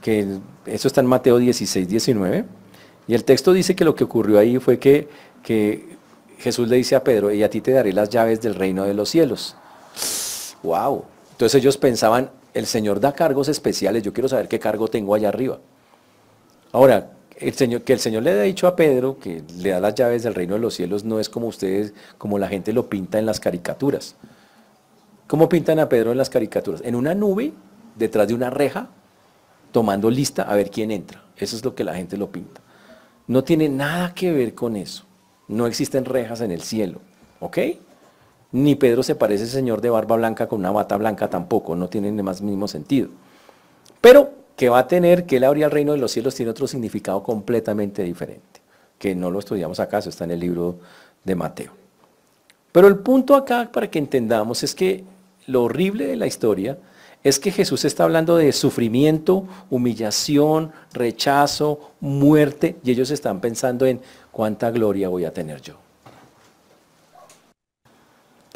[0.03, 2.45] que eso está en Mateo 16, 19,
[3.09, 5.09] y el texto dice que lo que ocurrió ahí fue que,
[5.43, 5.97] que
[6.39, 8.95] Jesús le dice a Pedro, y a ti te daré las llaves del reino de
[8.95, 9.57] los cielos.
[10.63, 11.05] ¡Wow!
[11.33, 15.29] Entonces ellos pensaban, el Señor da cargos especiales, yo quiero saber qué cargo tengo allá
[15.29, 15.59] arriba.
[16.73, 19.95] Ahora, el Señor, que el Señor le haya dicho a Pedro que le da las
[19.95, 23.19] llaves del reino de los cielos no es como ustedes, como la gente lo pinta
[23.19, 24.17] en las caricaturas.
[25.27, 26.81] ¿Cómo pintan a Pedro en las caricaturas?
[26.83, 27.53] En una nube,
[27.95, 28.89] detrás de una reja,
[29.71, 31.23] tomando lista a ver quién entra.
[31.37, 32.63] Eso es lo que la gente lo pinta.
[33.27, 35.05] No tiene nada que ver con eso.
[35.47, 37.01] No existen rejas en el cielo.
[37.41, 37.59] ¿Ok?
[38.57, 41.77] Ni Pedro se parece al señor de barba blanca con una bata blanca tampoco.
[41.77, 43.11] No tiene ni más mínimo sentido.
[44.01, 46.67] Pero que va a tener que él abría el reino de los cielos tiene otro
[46.67, 48.63] significado completamente diferente.
[48.99, 50.79] Que no lo estudiamos acá, eso está en el libro
[51.23, 51.73] de Mateo.
[52.73, 55.05] Pero el punto acá para que entendamos es que
[55.47, 56.79] lo horrible de la historia
[57.23, 64.01] es que Jesús está hablando de sufrimiento, humillación, rechazo, muerte, y ellos están pensando en
[64.33, 65.86] cuánta gloria voy a tener yo.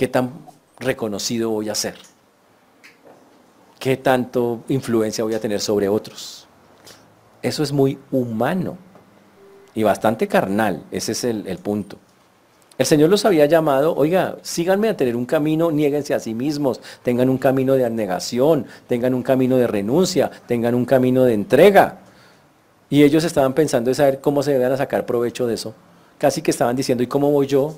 [0.00, 0.32] ¿Qué tan
[0.78, 1.92] reconocido voy a ser?
[3.78, 6.48] ¿Qué tanto influencia voy a tener sobre otros?
[7.42, 8.78] Eso es muy humano
[9.74, 11.98] y bastante carnal, ese es el, el punto.
[12.78, 16.80] El Señor los había llamado, oiga, síganme a tener un camino, niéguense a sí mismos,
[17.02, 21.98] tengan un camino de abnegación, tengan un camino de renuncia, tengan un camino de entrega.
[22.88, 25.74] Y ellos estaban pensando en saber cómo se deben sacar provecho de eso.
[26.16, 27.76] Casi que estaban diciendo, ¿y cómo voy yo?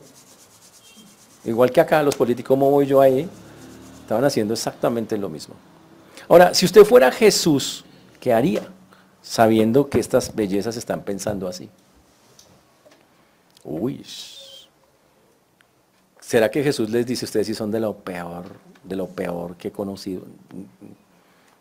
[1.44, 3.28] Igual que acá los políticos, ¿cómo voy yo ahí?
[4.00, 5.54] Estaban haciendo exactamente lo mismo.
[6.28, 7.84] Ahora, si usted fuera Jesús,
[8.20, 8.62] ¿qué haría?
[9.22, 11.68] Sabiendo que estas bellezas están pensando así.
[13.64, 14.04] Uy,
[16.20, 18.44] ¿Será que Jesús les dice, ustedes si son de lo peor,
[18.84, 20.22] de lo peor que he conocido?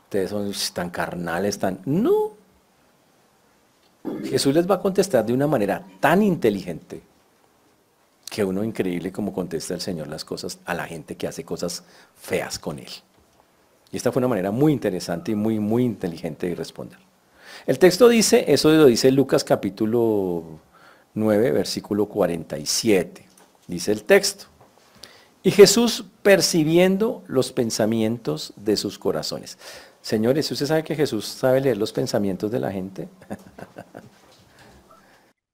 [0.03, 1.79] Ustedes son tan carnales, tan...
[1.85, 2.31] No.
[4.23, 7.01] Jesús les va a contestar de una manera tan inteligente
[8.31, 11.83] que uno increíble como contesta el Señor las cosas a la gente que hace cosas
[12.15, 12.87] feas con Él.
[13.91, 16.97] Y esta fue una manera muy interesante y muy, muy inteligente de responder.
[17.67, 20.45] El texto dice, eso lo dice Lucas capítulo
[21.13, 23.27] 9, versículo 47.
[23.67, 24.45] Dice el texto.
[25.43, 29.57] Y Jesús percibiendo los pensamientos de sus corazones.
[30.01, 33.09] Señores, ¿usted sabe que Jesús sabe leer los pensamientos de la gente?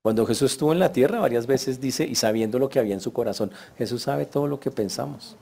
[0.08, 3.02] Cuando Jesús estuvo en la tierra varias veces dice, y sabiendo lo que había en
[3.02, 5.36] su corazón, Jesús sabe todo lo que pensamos.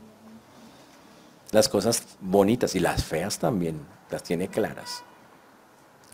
[1.52, 3.78] Las cosas bonitas y las feas también,
[4.10, 5.04] las tiene claras.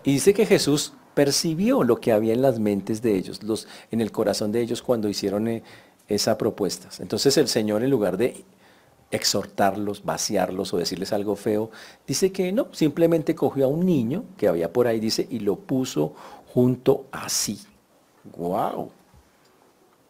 [0.03, 4.01] Y dice que Jesús percibió lo que había en las mentes de ellos, los, en
[4.01, 5.63] el corazón de ellos cuando hicieron eh,
[6.09, 6.89] esa propuesta.
[6.99, 8.43] Entonces el Señor, en lugar de
[9.11, 11.71] exhortarlos, vaciarlos o decirles algo feo,
[12.05, 15.55] dice que no, simplemente cogió a un niño que había por ahí, dice, y lo
[15.55, 16.13] puso
[16.53, 17.57] junto a sí.
[18.23, 18.91] ¡Wow!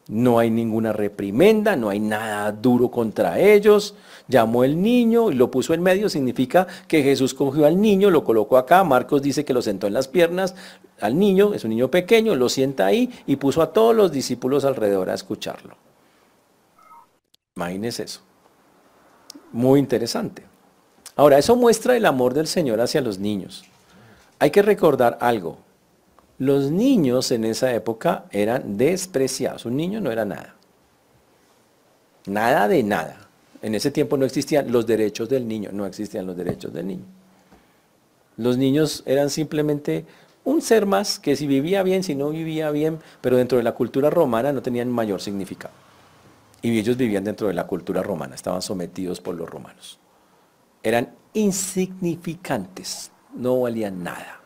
[0.08, 3.96] No hay ninguna reprimenda, no hay nada duro contra ellos.
[4.28, 8.24] Llamó el niño y lo puso en medio, significa que Jesús cogió al niño, lo
[8.24, 10.56] colocó acá, Marcos dice que lo sentó en las piernas
[11.00, 14.66] al niño, es un niño pequeño, lo sienta ahí y puso a todos los discípulos
[14.66, 15.76] alrededor a escucharlo.
[17.56, 18.22] Imagínense eso.
[19.52, 20.44] Muy interesante.
[21.16, 23.64] Ahora, eso muestra el amor del Señor hacia los niños.
[24.40, 25.58] Hay que recordar algo.
[26.42, 29.66] Los niños en esa época eran despreciados.
[29.68, 30.56] Un niño no era nada.
[32.26, 33.30] Nada de nada.
[33.62, 37.06] En ese tiempo no existían los derechos del niño, no existían los derechos del niño.
[38.38, 40.08] Los niños eran simplemente
[40.44, 43.74] un ser más que si vivía bien, si no vivía bien, pero dentro de la
[43.74, 45.76] cultura romana no tenían mayor significado.
[46.64, 50.00] Y ellos vivían dentro de la cultura romana, estaban sometidos por los romanos.
[50.82, 54.42] Eran insignificantes, no valían nada.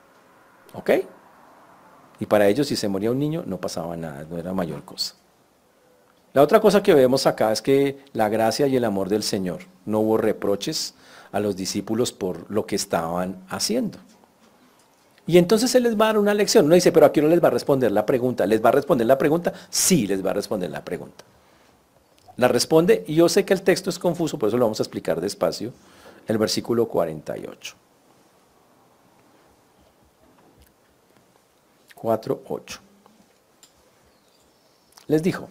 [0.73, 0.91] ¿Ok?
[2.19, 5.15] Y para ellos si se moría un niño no pasaba nada, no era mayor cosa.
[6.33, 9.61] La otra cosa que vemos acá es que la gracia y el amor del Señor,
[9.85, 10.93] no hubo reproches
[11.31, 13.99] a los discípulos por lo que estaban haciendo.
[15.27, 16.67] Y entonces Él les va a dar una lección.
[16.67, 18.45] No dice, pero aquí no les va a responder la pregunta.
[18.45, 19.53] ¿Les va a responder la pregunta?
[19.69, 21.23] Sí, les va a responder la pregunta.
[22.37, 24.83] La responde, y yo sé que el texto es confuso, por eso lo vamos a
[24.83, 25.71] explicar despacio,
[26.27, 27.75] el versículo 48.
[31.95, 32.79] 4, 8.
[35.07, 35.49] Les dijo,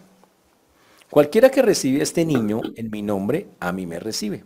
[1.09, 4.43] cualquiera que recibe a este niño en mi nombre, a mí me recibe.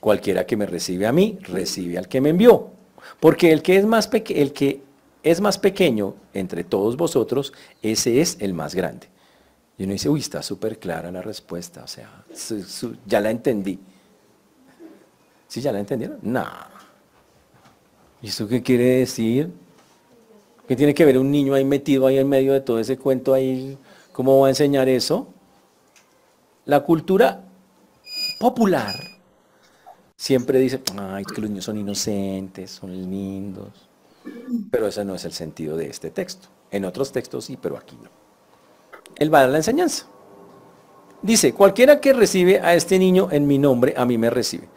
[0.00, 2.70] Cualquiera que me recibe a mí, recibe al que me envió.
[3.20, 4.82] Porque el que es más, el que
[5.22, 9.08] es más pequeño entre todos vosotros, ese es el más grande.
[9.78, 12.24] Y uno dice, uy, está súper clara la respuesta, o sea,
[13.06, 13.78] ya la entendí.
[15.48, 16.18] ¿Sí ya la entendieron?
[16.22, 16.46] No.
[18.22, 19.50] ¿Y eso qué quiere decir?
[20.68, 23.34] ¿Qué tiene que ver un niño ahí metido ahí en medio de todo ese cuento
[23.34, 23.76] ahí?
[24.12, 25.28] ¿Cómo va a enseñar eso?
[26.64, 27.44] La cultura
[28.38, 28.94] popular
[30.16, 33.88] siempre dice, ay, que los niños son inocentes, son lindos.
[34.70, 36.48] Pero ese no es el sentido de este texto.
[36.70, 38.08] En otros textos sí, pero aquí no.
[39.16, 40.06] Él va a dar la enseñanza.
[41.22, 44.68] Dice, cualquiera que recibe a este niño en mi nombre, a mí me recibe.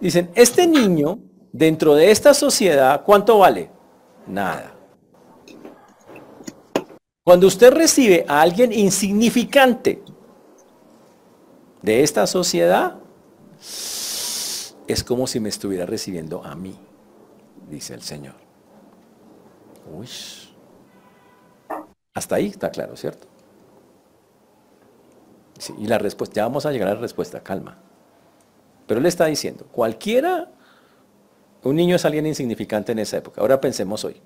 [0.00, 1.18] Dicen, este niño,
[1.52, 3.70] dentro de esta sociedad, ¿cuánto vale?
[4.26, 4.75] Nada.
[7.26, 10.00] Cuando usted recibe a alguien insignificante
[11.82, 12.98] de esta sociedad,
[14.86, 16.78] es como si me estuviera recibiendo a mí,
[17.68, 18.36] dice el Señor.
[19.92, 20.08] Uy.
[22.14, 23.26] Hasta ahí está claro, ¿cierto?
[25.78, 27.76] y la respuesta, ya vamos a llegar a la respuesta, calma.
[28.86, 30.52] Pero él está diciendo, cualquiera,
[31.64, 33.40] un niño es alguien insignificante en esa época.
[33.40, 34.22] Ahora pensemos hoy.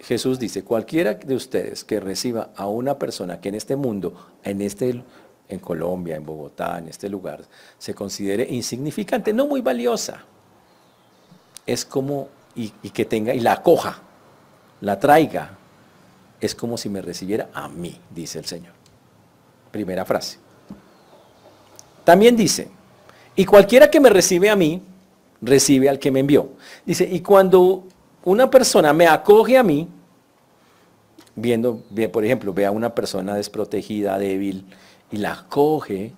[0.00, 4.62] Jesús dice, cualquiera de ustedes que reciba a una persona que en este mundo, en
[4.62, 5.02] este
[5.48, 7.42] en Colombia, en Bogotá, en este lugar,
[7.78, 10.24] se considere insignificante, no muy valiosa,
[11.66, 14.02] es como, y, y que tenga, y la acoja,
[14.82, 15.56] la traiga,
[16.40, 18.74] es como si me recibiera a mí, dice el Señor.
[19.72, 20.38] Primera frase.
[22.04, 22.68] También dice,
[23.34, 24.82] y cualquiera que me recibe a mí,
[25.40, 26.50] recibe al que me envió.
[26.84, 27.84] Dice, y cuando
[28.24, 29.88] una persona me acoge a mí,
[31.34, 34.66] viendo, por ejemplo, ve a una persona desprotegida, débil,
[35.10, 36.12] y la acoge,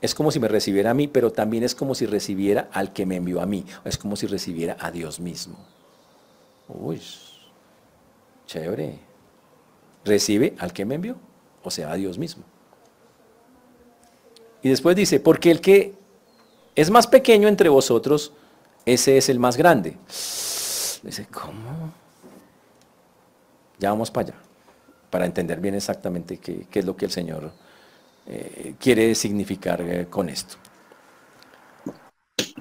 [0.00, 3.06] es como si me recibiera a mí, pero también es como si recibiera al que
[3.06, 3.64] me envió a mí.
[3.86, 5.56] Es como si recibiera a Dios mismo.
[6.68, 7.00] Uy,
[8.46, 8.98] chévere.
[10.04, 11.16] Recibe al que me envió,
[11.62, 12.44] o sea, a Dios mismo.
[14.62, 15.94] Y después dice, porque el que
[16.74, 18.32] es más pequeño entre vosotros,
[18.84, 19.96] ese es el más grande.
[21.04, 21.92] Dice, ¿cómo?
[23.78, 24.38] Ya vamos para allá,
[25.10, 27.52] para entender bien exactamente qué, es lo que el Señor
[28.26, 30.56] eh, quiere significar eh, con esto.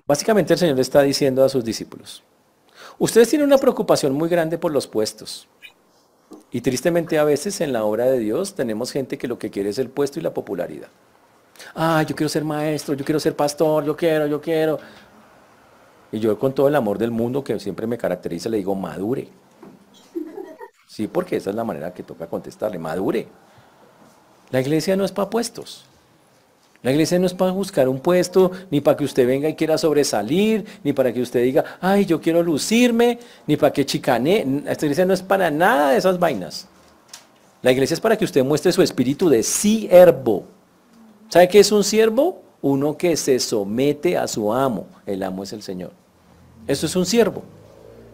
[0.05, 2.21] Básicamente el Señor le está diciendo a sus discípulos,
[2.99, 5.47] ustedes tienen una preocupación muy grande por los puestos.
[6.51, 9.69] Y tristemente a veces en la obra de Dios tenemos gente que lo que quiere
[9.69, 10.89] es el puesto y la popularidad.
[11.73, 14.79] Ah, yo quiero ser maestro, yo quiero ser pastor, yo quiero, yo quiero.
[16.13, 19.27] Y yo con todo el amor del mundo que siempre me caracteriza le digo, madure.
[20.87, 23.27] Sí, porque esa es la manera que toca contestarle, madure.
[24.51, 25.85] La iglesia no es para puestos.
[26.83, 29.75] La iglesia no es para buscar un puesto, ni para que usted venga y quiera
[29.79, 34.61] sobresalir, ni para que usted diga, ay, yo quiero lucirme, ni para que chicane.
[34.67, 36.67] Esta iglesia no es para nada de esas vainas.
[37.63, 40.43] La iglesia es para que usted muestre su espíritu de siervo.
[41.29, 42.43] ¿Sabe qué es un siervo?
[42.61, 44.85] Uno que se somete a su amo.
[45.07, 46.02] El amo es el Señor.
[46.67, 47.43] Eso es un siervo.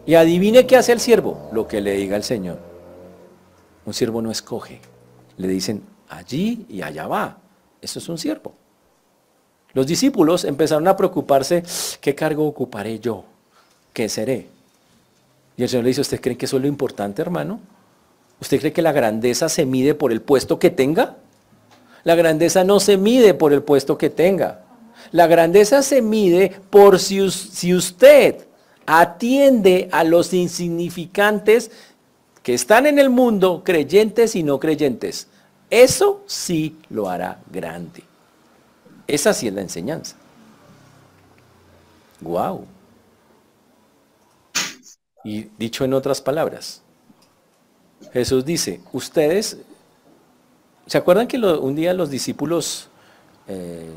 [0.06, 2.58] Y adivine qué hace el siervo, lo que le diga el Señor.
[3.84, 4.80] Un siervo no escoge.
[5.36, 7.38] Le dicen allí y allá va.
[7.80, 8.54] Eso es un siervo.
[9.72, 11.62] Los discípulos empezaron a preocuparse,
[12.00, 13.24] ¿qué cargo ocuparé yo?
[13.92, 14.48] ¿Qué seré?
[15.56, 17.60] Y el Señor le dice, ¿usted cree que eso es lo importante, hermano?
[18.40, 21.16] ¿Usted cree que la grandeza se mide por el puesto que tenga?
[22.02, 24.64] La grandeza no se mide por el puesto que tenga.
[25.12, 27.22] La grandeza se mide por si,
[27.74, 28.46] usted
[28.86, 31.70] atiende a los insignificantes
[32.42, 35.28] que están en el mundo, creyentes y no creyentes.
[35.68, 38.02] Eso sí lo hará grande.
[39.06, 40.16] Esa sí es la enseñanza.
[42.20, 42.66] Wow.
[45.24, 46.82] Y dicho en otras palabras,
[48.12, 49.58] Jesús dice, ustedes,
[50.86, 52.88] ¿se acuerdan que un día los discípulos,
[53.46, 53.90] eh,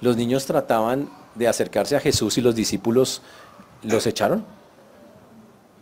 [0.00, 3.22] los niños trataban de acercarse a Jesús y los discípulos
[3.82, 4.44] los echaron?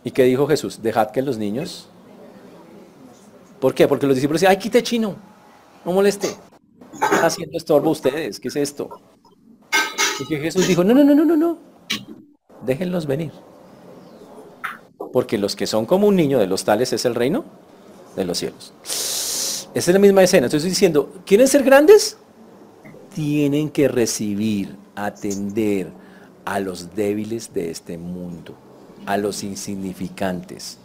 [0.03, 0.81] ¿Y qué dijo Jesús?
[0.81, 1.89] Dejad que los niños...
[3.59, 3.87] ¿Por qué?
[3.87, 5.15] Porque los discípulos decían, ay, quite chino,
[5.83, 6.27] no moleste.
[6.93, 9.01] Están haciendo estorbo ustedes, ¿qué es esto?
[10.19, 11.57] Y que Jesús dijo, no, no, no, no, no, no,
[12.63, 13.31] déjenlos venir.
[15.11, 17.45] Porque los que son como un niño de los tales es el reino
[18.15, 18.73] de los cielos.
[19.73, 20.47] Esa es la misma escena.
[20.47, 22.17] Estoy diciendo, ¿quieren ser grandes?
[23.17, 25.87] Tienen que recibir, atender
[26.45, 28.53] a los débiles de este mundo,
[29.07, 30.77] a los insignificantes,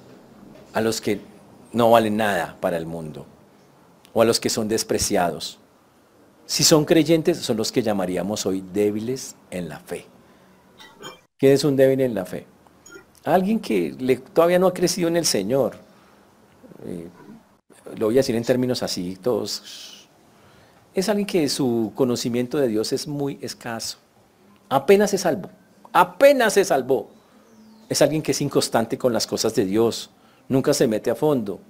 [0.72, 1.20] a los que
[1.74, 3.26] no valen nada para el mundo,
[4.14, 5.58] o a los que son despreciados.
[6.46, 10.06] Si son creyentes, son los que llamaríamos hoy débiles en la fe.
[11.36, 12.46] ¿Qué es un débil en la fe?
[13.24, 13.94] Alguien que
[14.32, 15.76] todavía no ha crecido en el Señor.
[16.86, 17.08] Eh,
[17.98, 20.01] lo voy a decir en términos así, todos,
[20.94, 23.98] es alguien que su conocimiento de Dios es muy escaso.
[24.68, 25.50] Apenas se salvó,
[25.92, 27.09] apenas se salvó.
[27.88, 30.11] Es alguien que es inconstante con las cosas de Dios,
[30.48, 31.61] nunca se mete a fondo.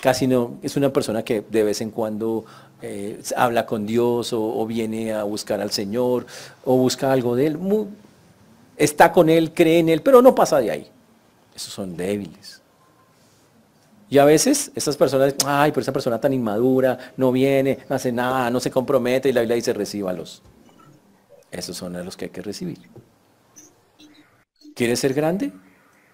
[0.00, 2.44] Casi no, es una persona que de vez en cuando
[2.82, 6.26] eh, habla con Dios o, viene a buscar al Señor
[6.64, 7.58] o busca algo de Él.
[8.76, 10.90] está con Él, cree en Él, pero no pasa de ahí.
[11.54, 12.60] Esos son débiles.
[14.08, 18.12] Y a veces estas personas, ay, pero esa persona tan inmadura, no viene, no hace
[18.12, 20.42] nada, no se compromete, y la Biblia dice, recíbalos.
[21.50, 22.78] Esos son los que hay que recibir.
[24.74, 25.52] ¿Quieres ser grande?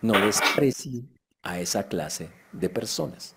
[0.00, 1.02] No desprecie
[1.42, 3.34] a esa clase de personas.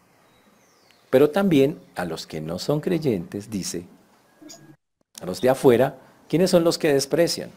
[1.09, 3.87] Pero también a los que no son creyentes, dice,
[5.21, 5.97] a los de afuera,
[6.29, 7.49] ¿quiénes son los que desprecian?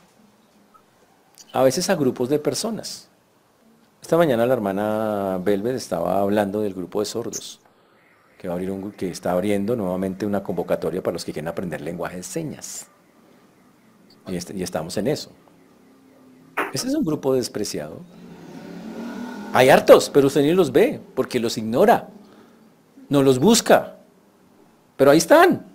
[1.53, 3.09] A veces a grupos de personas.
[4.01, 7.61] Esta mañana la hermana Belved estaba hablando del grupo de sordos,
[8.39, 8.49] que
[8.97, 12.87] que está abriendo nuevamente una convocatoria para los que quieren aprender lenguaje de señas.
[14.27, 15.31] Y, este, y estamos en eso.
[16.73, 18.01] Ese es un grupo despreciado.
[19.53, 22.09] Hay hartos, pero usted ni los ve, porque los ignora.
[23.09, 23.97] No los busca.
[24.97, 25.67] Pero ahí están.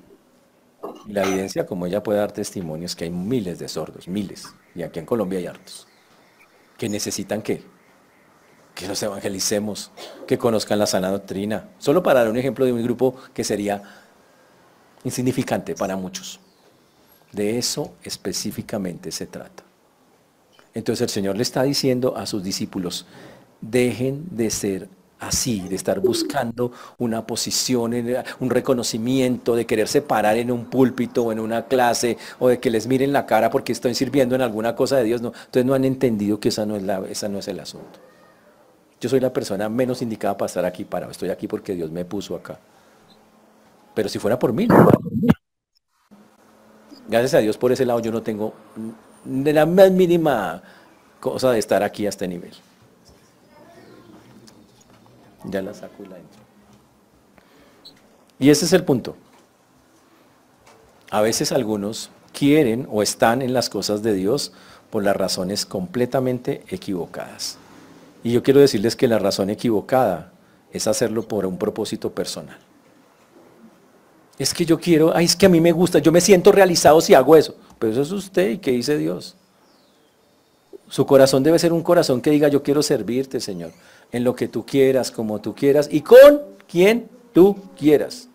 [1.08, 4.46] La evidencia, como ella puede dar testimonio, es que hay miles de sordos, miles.
[4.76, 5.88] Y aquí en Colombia hay hartos.
[6.78, 7.64] Que necesitan qué?
[8.76, 9.92] Que los evangelicemos,
[10.28, 11.70] que conozcan la sana doctrina.
[11.78, 13.84] Solo para dar un ejemplo de un grupo que sería
[15.04, 16.40] insignificante para muchos.
[17.32, 19.64] De eso específicamente se trata.
[20.74, 23.06] Entonces el Señor le está diciendo a sus discípulos,
[23.62, 27.94] dejen de ser así, de estar buscando una posición,
[28.40, 32.70] un reconocimiento, de querer separar en un púlpito o en una clase, o de que
[32.70, 35.22] les miren la cara porque estoy sirviendo en alguna cosa de Dios.
[35.22, 38.00] No, entonces no han entendido que esa no es, la, esa no es el asunto.
[39.04, 41.12] Yo soy la persona menos indicada para estar aquí parado.
[41.12, 42.58] Estoy aquí porque Dios me puso acá.
[43.94, 44.66] Pero si fuera por mí,
[47.10, 48.54] Gracias a Dios por ese lado yo no tengo
[49.26, 50.64] de la más mínima
[51.20, 52.54] cosa de estar aquí a este nivel.
[55.44, 56.42] Ya la saco y la entro.
[58.40, 59.18] Y ese es el punto.
[61.12, 64.54] A veces algunos quieren o están en las cosas de Dios
[64.90, 67.58] por las razones completamente equivocadas.
[68.24, 70.32] Y yo quiero decirles que la razón equivocada
[70.72, 72.58] es hacerlo por un propósito personal.
[74.40, 77.00] Es que yo quiero, ay, es que a mí me gusta, yo me siento realizado
[77.02, 77.56] si hago eso.
[77.78, 79.36] Pero eso es usted y qué dice Dios.
[80.90, 83.72] Su corazón debe ser un corazón que diga, yo quiero servirte, Señor,
[84.12, 88.30] en lo que tú quieras, como tú quieras y con quien tú quieras.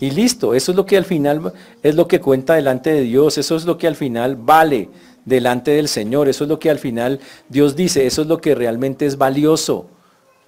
[0.00, 3.36] Y listo, eso es lo que al final es lo que cuenta delante de Dios,
[3.36, 4.88] eso es lo que al final vale
[5.28, 8.54] delante del Señor, eso es lo que al final Dios dice, eso es lo que
[8.54, 9.86] realmente es valioso.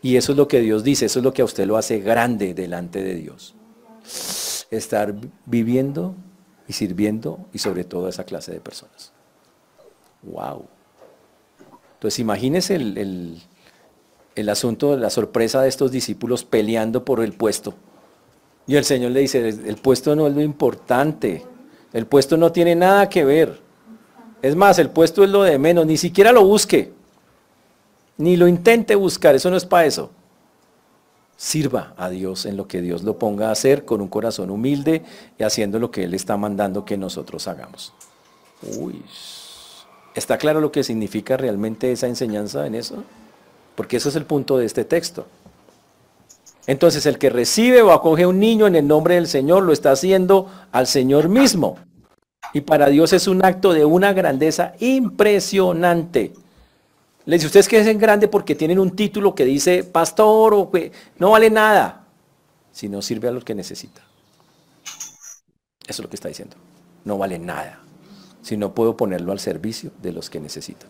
[0.03, 2.01] Y eso es lo que Dios dice, eso es lo que a usted lo hace
[2.01, 3.55] grande delante de Dios.
[4.71, 5.15] Estar
[5.45, 6.15] viviendo
[6.67, 9.13] y sirviendo y sobre todo a esa clase de personas.
[10.23, 10.65] Wow.
[11.95, 13.43] Entonces imagínese el,
[14.35, 17.75] el asunto, la sorpresa de estos discípulos peleando por el puesto.
[18.67, 21.45] Y el Señor le dice, el puesto no es lo importante,
[21.93, 23.61] el puesto no tiene nada que ver.
[24.43, 26.93] Es más, el puesto es lo de menos, ni siquiera lo busque,
[28.17, 30.11] ni lo intente buscar, eso no es para eso.
[31.37, 35.03] Sirva a Dios en lo que Dios lo ponga a hacer con un corazón humilde
[35.39, 37.93] y haciendo lo que Él está mandando que nosotros hagamos.
[38.79, 39.03] Uy,
[40.15, 43.05] ¿está claro lo que significa realmente esa enseñanza en eso?
[43.75, 45.27] Porque eso es el punto de este texto.
[46.67, 49.93] Entonces el que recibe o acoge un niño en el nombre del Señor lo está
[49.93, 51.79] haciendo al Señor mismo.
[52.53, 56.33] Y para Dios es un acto de una grandeza impresionante.
[57.27, 60.91] Le dice, ustedes que es grande porque tienen un título que dice pastor o que
[61.19, 62.07] no vale nada,
[62.73, 64.03] si no sirve a los que necesita.
[65.87, 66.57] Eso es lo que está diciendo.
[67.05, 67.81] No vale nada,
[68.43, 70.89] si no puedo ponerlo al servicio de los que necesitan.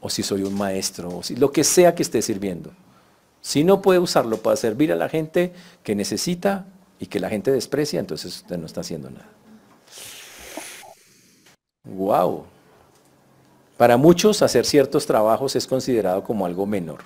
[0.00, 2.72] O si soy un maestro, o si lo que sea que esté sirviendo.
[3.40, 5.52] Si no puede usarlo para servir a la gente
[5.84, 6.66] que necesita
[6.98, 9.35] y que la gente desprecia, entonces usted no está haciendo nada.
[11.86, 12.44] Wow.
[13.76, 17.00] Para muchos hacer ciertos trabajos es considerado como algo menor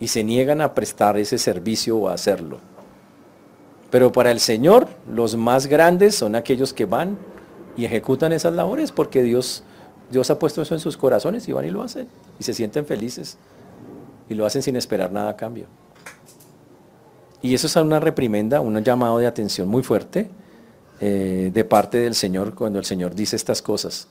[0.00, 2.58] y se niegan a prestar ese servicio o a hacerlo.
[3.90, 7.18] Pero para el Señor, los más grandes son aquellos que van
[7.76, 9.62] y ejecutan esas labores porque Dios,
[10.10, 12.08] Dios ha puesto eso en sus corazones y van y lo hacen
[12.38, 13.38] y se sienten felices
[14.28, 15.66] y lo hacen sin esperar nada a cambio.
[17.42, 20.28] Y eso es una reprimenda, un llamado de atención muy fuerte
[21.00, 24.08] eh, de parte del Señor cuando el Señor dice estas cosas.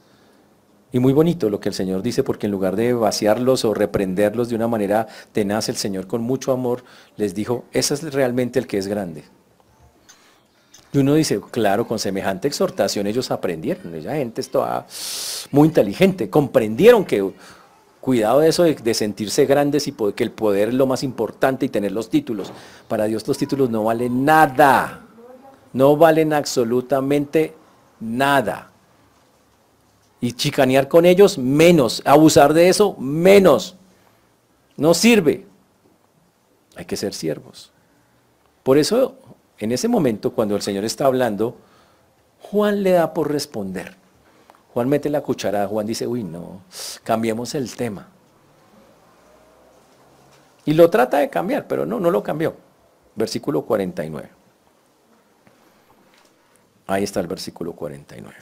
[0.91, 4.49] Y muy bonito lo que el Señor dice, porque en lugar de vaciarlos o reprenderlos
[4.49, 6.83] de una manera tenaz, el Señor con mucho amor
[7.17, 9.23] les dijo, ese es realmente el que es grande.
[10.93, 14.87] Y uno dice, claro, con semejante exhortación ellos aprendieron, esa gente estaba
[15.51, 17.33] muy inteligente, comprendieron que
[18.05, 21.69] Cuidado de eso de, sentirse grandes y que el poder es lo más importante y
[21.69, 22.51] tener los títulos.
[22.87, 25.04] Para Dios los títulos no valen nada.
[25.75, 27.53] No valen absolutamente
[27.99, 28.71] nada.
[30.21, 32.01] Y chicanear con ellos, menos.
[32.05, 33.75] Abusar de eso, menos.
[34.77, 35.45] No sirve.
[36.77, 37.73] Hay que ser siervos.
[38.63, 39.17] Por eso,
[39.57, 41.57] en ese momento, cuando el Señor está hablando,
[42.39, 43.97] Juan le da por responder.
[44.73, 46.61] Juan mete la cuchara, Juan dice, uy, no,
[47.03, 48.07] cambiemos el tema.
[50.63, 52.55] Y lo trata de cambiar, pero no, no lo cambió.
[53.13, 54.34] Versículo 49.
[56.87, 58.35] Ahí está el versículo 49.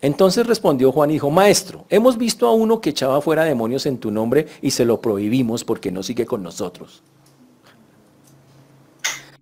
[0.00, 3.98] Entonces respondió Juan y dijo, Maestro, hemos visto a uno que echaba fuera demonios en
[3.98, 7.02] tu nombre y se lo prohibimos porque no sigue con nosotros.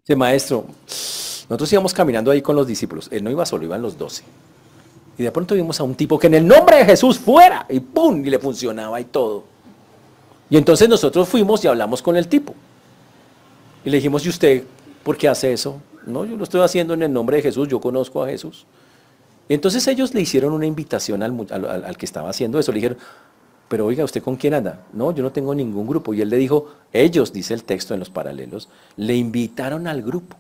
[0.01, 3.09] Dice, Maestro, nosotros íbamos caminando ahí con los discípulos.
[3.11, 4.23] Él no iba solo, iban los doce.
[5.19, 7.81] Y de pronto vimos a un tipo que en el nombre de Jesús fuera y
[7.81, 8.25] ¡pum!
[8.25, 9.45] y le funcionaba y todo.
[10.49, 12.55] Y entonces nosotros fuimos y hablamos con el tipo.
[13.85, 14.65] Y le dijimos, ¿y usted
[15.03, 15.81] por qué hace eso?
[16.07, 18.67] No, yo lo estoy haciendo en el nombre de Jesús, yo conozco a Jesús.
[19.49, 22.73] Entonces ellos le hicieron una invitación al, al, que estaba haciendo eso.
[22.73, 22.99] Le dijeron,
[23.69, 24.87] pero oiga, ¿usted con quién anda?
[24.93, 26.15] No, yo no tengo ningún grupo.
[26.15, 30.37] Y él le dijo, ellos, dice el texto en los paralelos, le invitaron al grupo.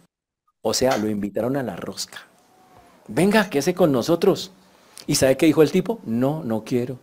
[0.62, 2.18] O sea, lo invitaron a la rosca.
[3.08, 4.50] Venga, quédese con nosotros.
[5.06, 6.00] ¿Y sabe qué dijo el tipo?
[6.04, 6.98] No, no quiero.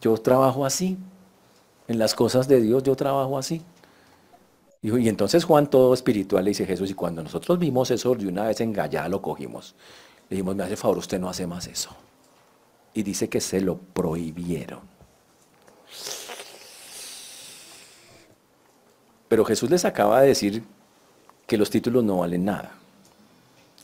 [0.00, 0.96] Yo trabajo así.
[1.86, 3.62] En las cosas de Dios yo trabajo así.
[4.82, 8.44] Y, entonces Juan todo espiritual le dice Jesús, y cuando nosotros vimos eso de una
[8.44, 8.74] vez en
[9.08, 9.74] lo cogimos.
[10.28, 11.90] Le dijimos, me hace favor, usted no hace más eso.
[12.94, 14.80] Y dice que se lo prohibieron.
[19.28, 20.62] Pero Jesús les acaba de decir
[21.46, 22.72] que los títulos no valen nada.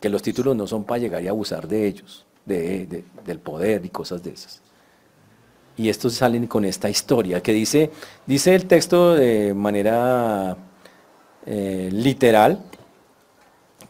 [0.00, 4.22] Que los títulos no son para llegar y abusar de ellos del poder y cosas
[4.22, 4.60] de esas.
[5.76, 7.90] Y estos salen con esta historia que dice,
[8.26, 10.56] dice el texto de manera
[11.46, 12.60] eh, literal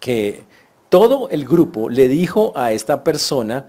[0.01, 0.43] que
[0.89, 3.67] todo el grupo le dijo a esta persona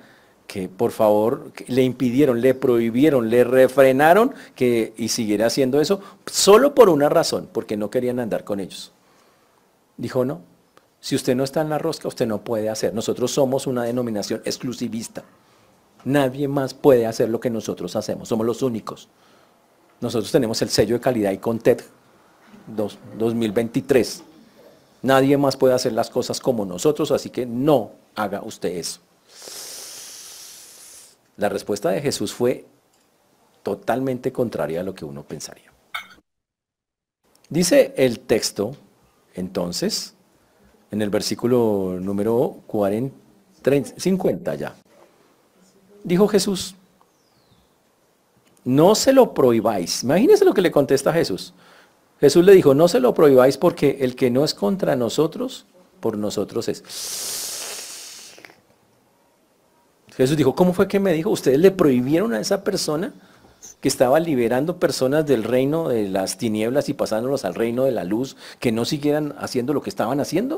[0.48, 6.76] que por favor le impidieron, le prohibieron, le refrenaron que y siguiera haciendo eso solo
[6.76, 8.92] por una razón, porque no querían andar con ellos.
[9.98, 10.42] Dijo, no,
[11.00, 12.94] si usted no está en la rosca, usted no puede hacer.
[12.94, 15.24] Nosotros somos una denominación exclusivista.
[16.04, 18.28] Nadie más puede hacer lo que nosotros hacemos.
[18.28, 19.10] Somos los únicos.
[20.02, 21.38] Nosotros tenemos el sello de calidad y
[22.66, 24.24] Contet 2023.
[25.02, 29.02] Nadie más puede hacer las cosas como nosotros, así que no haga usted eso.
[31.38, 32.66] La respuesta de Jesús fue
[33.62, 35.72] totalmente contraria a lo que uno pensaría.
[37.50, 38.76] Dice el texto,
[39.36, 40.16] entonces,
[40.92, 43.16] en el versículo número 40,
[43.98, 44.76] 50 ya.
[46.04, 46.76] Dijo Jesús,
[48.64, 50.04] no se lo prohibáis.
[50.04, 51.54] Imagínense lo que le contesta Jesús.
[52.20, 55.66] Jesús le dijo, no se lo prohibáis porque el que no es contra nosotros,
[56.00, 56.84] por nosotros es.
[60.16, 61.30] Jesús dijo, ¿cómo fue que me dijo?
[61.30, 63.14] ¿Ustedes le prohibieron a esa persona
[63.82, 68.06] que estaba liberando personas del reino de las tinieblas y pasándolos al reino de la
[68.06, 70.58] luz, que no siguieran haciendo lo que estaban haciendo?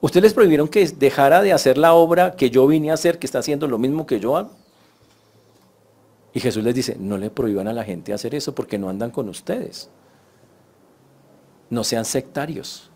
[0.00, 3.26] ¿Ustedes les prohibieron que dejara de hacer la obra que yo vine a hacer, que
[3.26, 4.50] está haciendo lo mismo que yo hago?
[6.32, 9.10] Y Jesús les dice, no le prohíban a la gente hacer eso porque no andan
[9.10, 9.90] con ustedes.
[11.72, 12.90] No sean sectarios.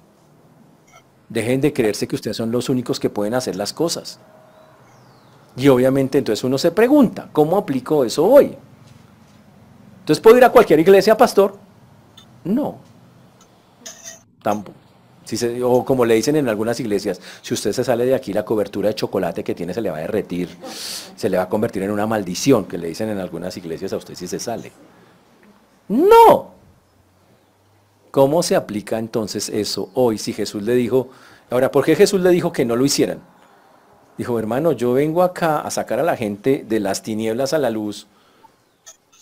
[1.31, 4.21] Dejen de creerse que ustedes son los únicos que pueden hacer las cosas.
[5.57, 8.55] Y obviamente entonces uno se pregunta, ¿cómo aplico eso hoy?
[10.01, 11.57] Entonces, ¿puedo ir a cualquier iglesia, pastor?
[12.45, 12.77] No.
[14.43, 14.77] Tampoco.
[15.25, 18.45] Si o como le dicen en algunas iglesias, si usted se sale de aquí, la
[18.45, 20.51] cobertura de chocolate que tiene se le va a derretir,
[21.17, 23.97] se le va a convertir en una maldición, que le dicen en algunas iglesias a
[23.97, 24.71] usted si se sale.
[25.89, 26.56] No.
[28.17, 31.11] ¿Cómo se aplica entonces eso hoy si Jesús le dijo,
[31.51, 33.21] ahora, ¿por qué Jesús le dijo que no lo hicieran?
[34.17, 37.69] Dijo, hermano, yo vengo acá a sacar a la gente de las tinieblas a la
[37.69, 38.07] luz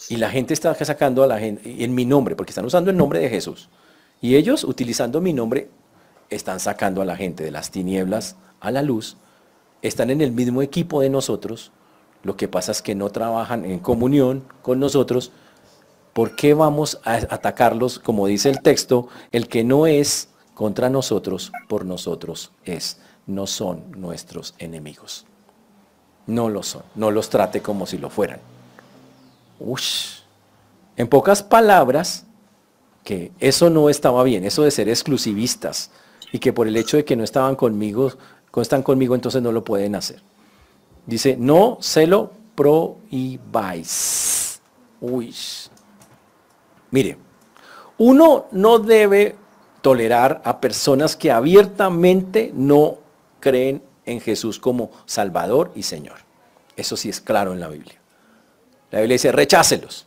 [0.08, 2.96] y la gente está sacando a la gente en mi nombre, porque están usando el
[2.96, 3.68] nombre de Jesús.
[4.20, 5.70] Y ellos, utilizando mi nombre,
[6.30, 9.16] están sacando a la gente de las tinieblas a la luz,
[9.82, 11.72] están en el mismo equipo de nosotros,
[12.22, 15.32] lo que pasa es que no trabajan en comunión con nosotros.
[16.14, 17.98] ¿Por qué vamos a atacarlos?
[17.98, 23.90] Como dice el texto, el que no es contra nosotros, por nosotros es no son
[24.00, 25.26] nuestros enemigos.
[26.26, 26.82] No lo son.
[26.94, 28.38] No los trate como si lo fueran.
[29.58, 30.20] Ush.
[30.96, 32.24] En pocas palabras,
[33.02, 35.90] que eso no estaba bien, eso de ser exclusivistas
[36.32, 38.12] y que por el hecho de que no estaban conmigo,
[38.62, 40.22] están conmigo, entonces no lo pueden hacer.
[41.06, 44.04] Dice, no se lo prohibáis.
[45.00, 45.34] Uy.
[46.94, 47.16] Mire,
[47.98, 49.34] uno no debe
[49.82, 52.98] tolerar a personas que abiertamente no
[53.40, 56.18] creen en Jesús como Salvador y Señor.
[56.76, 58.00] Eso sí es claro en la Biblia.
[58.92, 60.06] La Biblia dice, rechácelos.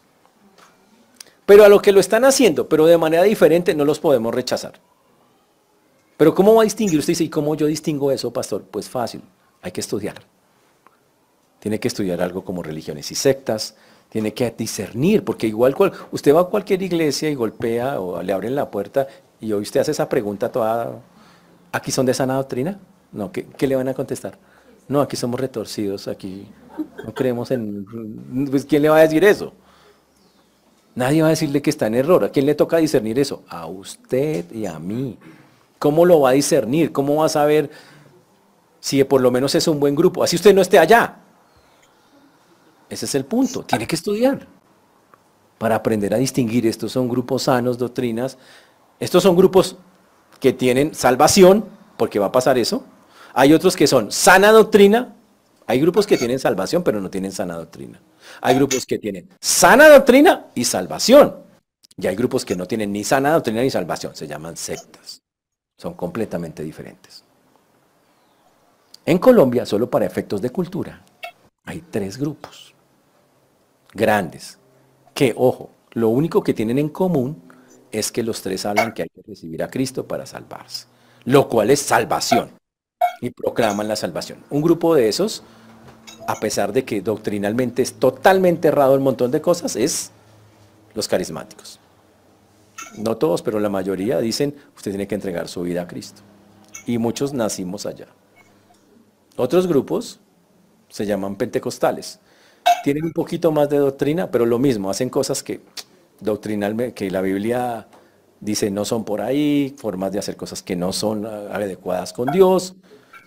[1.46, 4.80] Pero a lo que lo están haciendo, pero de manera diferente, no los podemos rechazar.
[6.16, 7.00] Pero ¿cómo va a distinguir?
[7.00, 8.64] Usted ¿y cómo yo distingo eso, pastor?
[8.64, 9.22] Pues fácil,
[9.62, 10.22] hay que estudiar.
[11.60, 13.76] Tiene que estudiar algo como religiones y sectas,
[14.10, 18.34] tiene que discernir, porque igual cual, usted va a cualquier iglesia y golpea o le
[18.34, 19.08] abren la puerta
[19.40, 21.00] y hoy usted hace esa pregunta toda,
[21.72, 22.80] ¿aquí son de sana doctrina?
[23.12, 24.38] No, ¿qué, le van a contestar?
[24.88, 26.48] No, aquí somos retorcidos, aquí
[27.06, 27.86] no creemos en...
[28.50, 29.54] Pues, ¿Quién le va a decir eso?
[30.96, 32.24] Nadie va a decirle que está en error.
[32.24, 33.44] ¿A quién le toca discernir eso?
[33.50, 35.18] A usted y a mí.
[35.78, 36.92] ¿Cómo lo va a discernir?
[36.92, 37.70] ¿Cómo va a saber
[38.80, 40.24] si por lo menos es un buen grupo?
[40.24, 41.20] Así usted no esté allá.
[42.90, 43.64] Ese es el punto.
[43.64, 44.48] Tiene que estudiar
[45.58, 46.68] para aprender a distinguir.
[46.68, 48.38] Estos son grupos sanos, doctrinas.
[49.00, 49.76] Estos son grupos
[50.40, 51.66] que tienen salvación,
[51.98, 52.84] porque va a pasar eso.
[53.34, 55.16] Hay otros que son sana doctrina.
[55.66, 58.00] Hay grupos que tienen salvación, pero no tienen sana doctrina.
[58.42, 61.36] Hay grupos que tienen sana doctrina y salvación.
[61.98, 64.16] Y hay grupos que no tienen ni sana doctrina ni salvación.
[64.16, 65.22] Se llaman sectas.
[65.78, 67.24] Son completamente diferentes.
[69.06, 71.02] En Colombia, solo para efectos de cultura,
[71.66, 72.74] hay tres grupos
[73.94, 74.60] grandes
[75.14, 77.42] que, ojo, lo único que tienen en común
[77.92, 80.88] es que los tres hablan que hay que recibir a Cristo para salvarse,
[81.26, 82.52] lo cual es salvación
[83.22, 84.44] y proclaman la salvación.
[84.50, 85.44] Un grupo de esos,
[86.28, 90.12] a pesar de que doctrinalmente es totalmente errado un montón de cosas, es
[90.94, 91.80] los carismáticos.
[92.98, 96.22] No todos, pero la mayoría dicen, usted tiene que entregar su vida a Cristo.
[96.86, 98.08] Y muchos nacimos allá.
[99.36, 100.20] Otros grupos
[100.90, 102.20] se llaman pentecostales.
[102.84, 105.62] Tienen un poquito más de doctrina, pero lo mismo, hacen cosas que
[106.20, 107.88] doctrinalmente, que la Biblia
[108.40, 112.76] dice no son por ahí, formas de hacer cosas que no son adecuadas con Dios.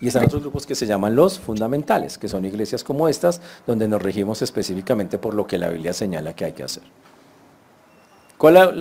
[0.01, 3.87] Y están otros grupos que se llaman los fundamentales, que son iglesias como estas, donde
[3.87, 6.85] nos regimos específicamente por lo que la Biblia señala que hay que hacer.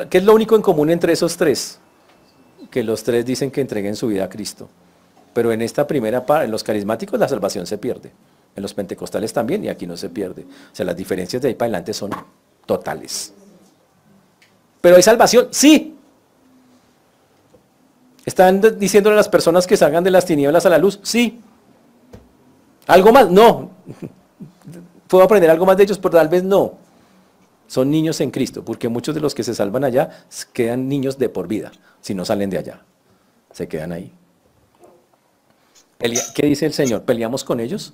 [0.10, 1.80] ¿Qué es lo único en común entre esos tres?
[2.72, 4.70] Que los tres dicen que entreguen su vida a Cristo.
[5.34, 8.14] Pero en esta primera parte, en los carismáticos la salvación se pierde.
[8.60, 10.41] En los pentecostales también, y aquí no se pierde.
[10.41, 12.12] O sea, las diferencias de ahí para adelante son
[12.66, 13.32] totales.
[14.82, 15.47] ¿Pero hay salvación?
[15.51, 15.95] Sí.
[18.26, 20.99] ¿Están diciéndole a las personas que salgan de las tinieblas a la luz?
[21.03, 21.39] Sí.
[22.88, 23.32] ¿Algo más?
[23.32, 23.72] No.
[25.07, 25.97] ¿Puedo aprender algo más de ellos?
[25.97, 26.74] Pero tal vez no.
[27.66, 31.30] Son niños en Cristo, porque muchos de los que se salvan allá quedan niños de
[31.30, 32.82] por vida, si no salen de allá.
[33.53, 34.12] Se quedan ahí.
[36.36, 37.03] ¿Qué dice el Señor?
[37.03, 37.93] ¿Peleamos con ellos?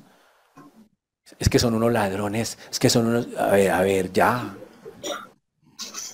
[1.39, 3.27] Es que son unos ladrones, es que son unos...
[3.37, 4.55] A ver, a ver, ya.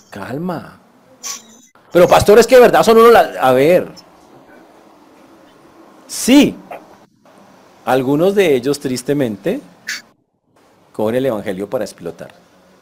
[0.09, 0.79] Calma.
[1.91, 3.13] Pero pastores que verdad son unos...
[3.15, 3.89] A ver.
[6.07, 6.55] Sí.
[7.83, 9.59] Algunos de ellos tristemente
[10.93, 12.33] cogen el Evangelio para explotar.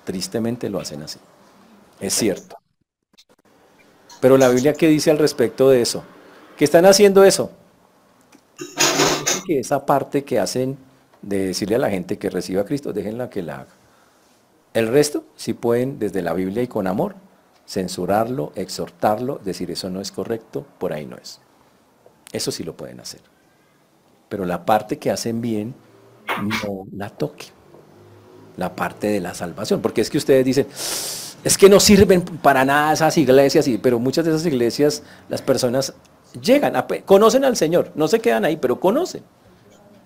[0.03, 1.19] Tristemente lo hacen así.
[1.99, 2.57] Es cierto.
[4.21, 6.03] Pero la Biblia, ¿qué dice al respecto de eso?
[6.57, 7.51] ¿Qué están haciendo eso?
[9.45, 10.77] Que esa parte que hacen
[11.21, 13.73] de decirle a la gente que reciba a Cristo, déjenla que la haga.
[14.73, 17.15] El resto, si pueden, desde la Biblia y con amor,
[17.67, 21.39] censurarlo, exhortarlo, decir eso no es correcto, por ahí no es.
[22.31, 23.21] Eso sí lo pueden hacer.
[24.27, 25.73] Pero la parte que hacen bien,
[26.65, 27.49] no la toquen.
[28.57, 29.81] La parte de la salvación.
[29.81, 30.67] Porque es que ustedes dicen,
[31.43, 35.93] es que no sirven para nada esas iglesias, pero muchas de esas iglesias, las personas
[36.39, 36.73] llegan,
[37.05, 39.23] conocen al Señor, no se quedan ahí, pero conocen.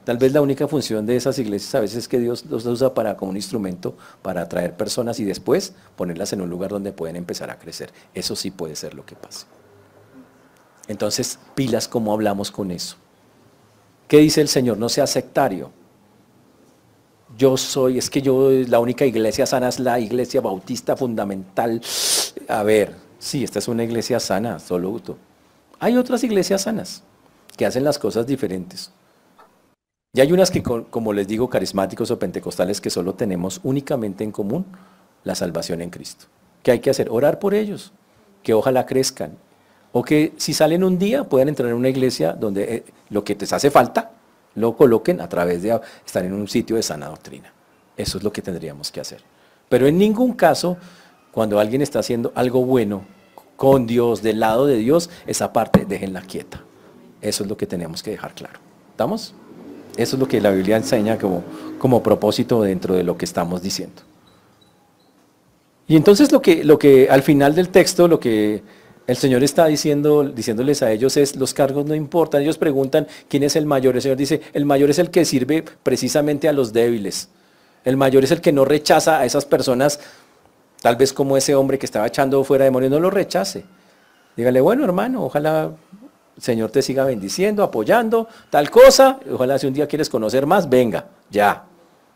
[0.04, 2.93] Tal vez la única función de esas iglesias a veces es que Dios los usa
[2.93, 7.16] para, como un instrumento para atraer personas y después ponerlas en un lugar donde pueden
[7.16, 7.91] empezar a crecer.
[8.14, 9.47] Eso sí puede ser lo que pasa.
[10.88, 12.97] Entonces, pilas como hablamos con eso.
[14.10, 14.78] ¿Qué dice el Señor?
[14.78, 15.72] No sea sectario.
[17.38, 21.82] Yo soy, es que yo, la única iglesia sana es la iglesia bautista fundamental.
[22.49, 25.18] A ver, sí, esta es una iglesia sana, absoluto.
[25.80, 27.04] Hay otras iglesias sanas
[27.56, 28.91] que hacen las cosas diferentes.
[30.16, 34.32] Y hay unas que, como les digo, carismáticos o pentecostales que solo tenemos únicamente en
[34.32, 34.64] común
[35.24, 36.28] la salvación en Cristo.
[36.61, 37.09] ¿Qué hay que hacer?
[37.09, 37.93] Orar por ellos,
[38.43, 39.36] que ojalá crezcan.
[39.91, 43.34] O que si salen un día puedan entrar en una iglesia donde eh, lo que
[43.34, 44.11] les hace falta
[44.53, 47.51] lo coloquen a través de estar en un sitio de sana doctrina.
[47.97, 49.22] Eso es lo que tendríamos que hacer.
[49.68, 50.78] Pero en ningún caso,
[51.32, 53.03] cuando alguien está haciendo algo bueno
[53.55, 56.64] con Dios, del lado de Dios, esa parte déjenla quieta.
[57.20, 58.59] Eso es lo que tenemos que dejar claro.
[58.91, 59.34] ¿Estamos?
[59.96, 61.44] Eso es lo que la Biblia enseña como,
[61.78, 64.02] como propósito dentro de lo que estamos diciendo.
[65.88, 68.64] Y entonces lo que, lo que al final del texto, lo que
[69.06, 72.41] el Señor está diciendo, diciéndoles a ellos es, los cargos no importan.
[72.41, 73.96] Ellos preguntan, ¿quién es el mayor?
[73.96, 77.30] El Señor dice, el mayor es el que sirve precisamente a los débiles.
[77.84, 80.00] El mayor es el que no rechaza a esas personas,
[80.82, 83.66] tal vez como ese hombre que estaba echando fuera demonios, no lo rechace.
[84.38, 85.72] Dígale, bueno hermano, ojalá
[86.38, 89.20] Señor te siga bendiciendo, apoyando, tal cosa.
[89.32, 91.66] Ojalá si un día quieres conocer más, venga, ya.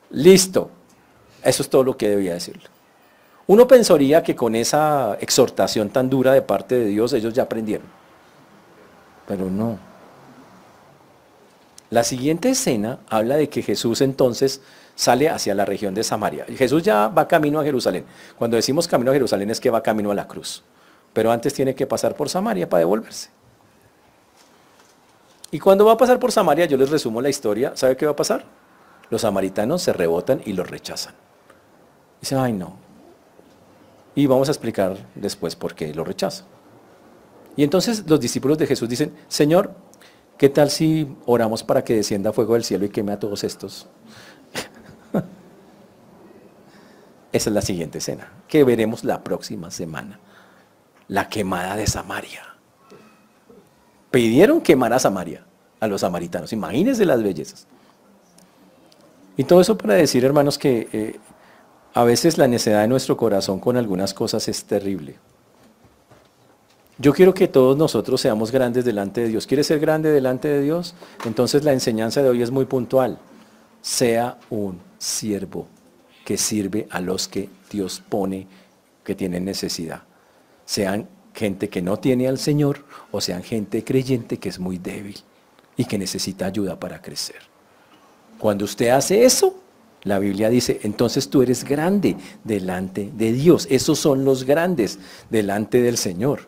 [0.09, 0.71] Listo.
[1.43, 2.63] Eso es todo lo que debía decirle.
[3.47, 7.87] Uno pensaría que con esa exhortación tan dura de parte de Dios ellos ya aprendieron.
[9.27, 9.77] Pero no.
[11.89, 14.61] La siguiente escena habla de que Jesús entonces
[14.95, 16.45] sale hacia la región de Samaria.
[16.57, 18.03] Jesús ya va camino a Jerusalén.
[18.37, 20.63] Cuando decimos camino a Jerusalén es que va camino a la cruz.
[21.13, 23.29] Pero antes tiene que pasar por Samaria para devolverse.
[25.51, 28.11] Y cuando va a pasar por Samaria, yo les resumo la historia, ¿sabe qué va
[28.11, 28.43] a pasar?
[29.09, 31.15] Los samaritanos se rebotan y los rechazan.
[32.19, 32.75] Dicen, ay no.
[34.15, 36.45] Y vamos a explicar después por qué lo rechazan.
[37.55, 39.73] Y entonces los discípulos de Jesús dicen, Señor,
[40.37, 43.87] ¿qué tal si oramos para que descienda fuego del cielo y queme a todos estos?
[47.31, 50.19] Esa es la siguiente escena, que veremos la próxima semana.
[51.07, 52.56] La quemada de Samaria
[54.11, 55.43] pidieron quemar a Samaria,
[55.79, 56.53] a los samaritanos.
[56.53, 57.67] Imagínense las bellezas.
[59.35, 61.19] Y todo eso para decir, hermanos, que eh,
[61.93, 65.15] a veces la necedad de nuestro corazón con algunas cosas es terrible.
[66.99, 69.45] Yo quiero que todos nosotros seamos grandes delante de Dios.
[69.45, 70.95] ¿Quieres ser grande delante de Dios?
[71.25, 73.19] Entonces la enseñanza de hoy es muy puntual.
[73.81, 75.67] Sea un siervo
[76.25, 78.47] que sirve a los que Dios pone
[79.03, 80.01] que tienen necesidad.
[80.65, 85.17] Sean gente que no tiene al Señor o sean gente creyente que es muy débil
[85.77, 87.37] y que necesita ayuda para crecer.
[88.39, 89.55] Cuando usted hace eso,
[90.03, 93.67] la Biblia dice, entonces tú eres grande delante de Dios.
[93.69, 96.41] Esos son los grandes delante del Señor.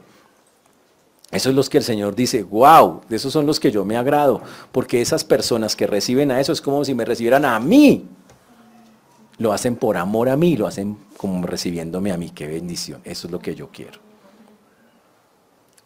[1.31, 3.97] Esos son los que el Señor dice, wow, de esos son los que yo me
[3.97, 8.07] agrado, porque esas personas que reciben a eso es como si me recibieran a mí.
[9.37, 13.01] Lo hacen por amor a mí, lo hacen como recibiéndome a mí, qué bendición.
[13.03, 14.08] Eso es lo que yo quiero.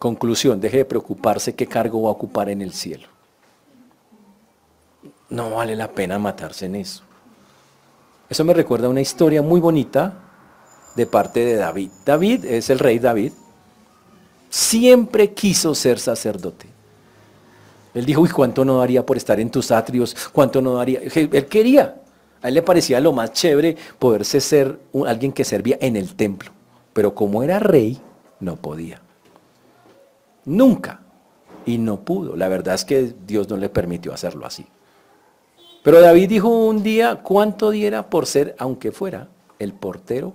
[0.04, 3.08] Conclusión, deje de preocuparse qué cargo va a ocupar en el cielo.
[5.30, 7.04] No vale la pena matarse en eso.
[8.30, 10.14] Eso me recuerda a una historia muy bonita
[10.98, 11.90] de parte de David.
[12.06, 13.32] David es el rey David.
[14.50, 16.68] Siempre quiso ser sacerdote.
[17.94, 20.14] Él dijo, uy, ¿cuánto no daría por estar en tus atrios?
[20.34, 21.00] ¿Cuánto no daría?
[21.00, 21.96] Él quería.
[22.42, 24.78] A él le parecía lo más chévere poderse ser
[25.08, 26.52] alguien que servía en el templo.
[26.92, 28.02] Pero como era rey,
[28.42, 29.02] no podía.
[30.46, 31.02] Nunca.
[31.66, 32.36] Y no pudo.
[32.36, 34.66] La verdad es que Dios no le permitió hacerlo así.
[35.84, 39.28] Pero David dijo un día cuánto diera por ser, aunque fuera,
[39.60, 40.34] el portero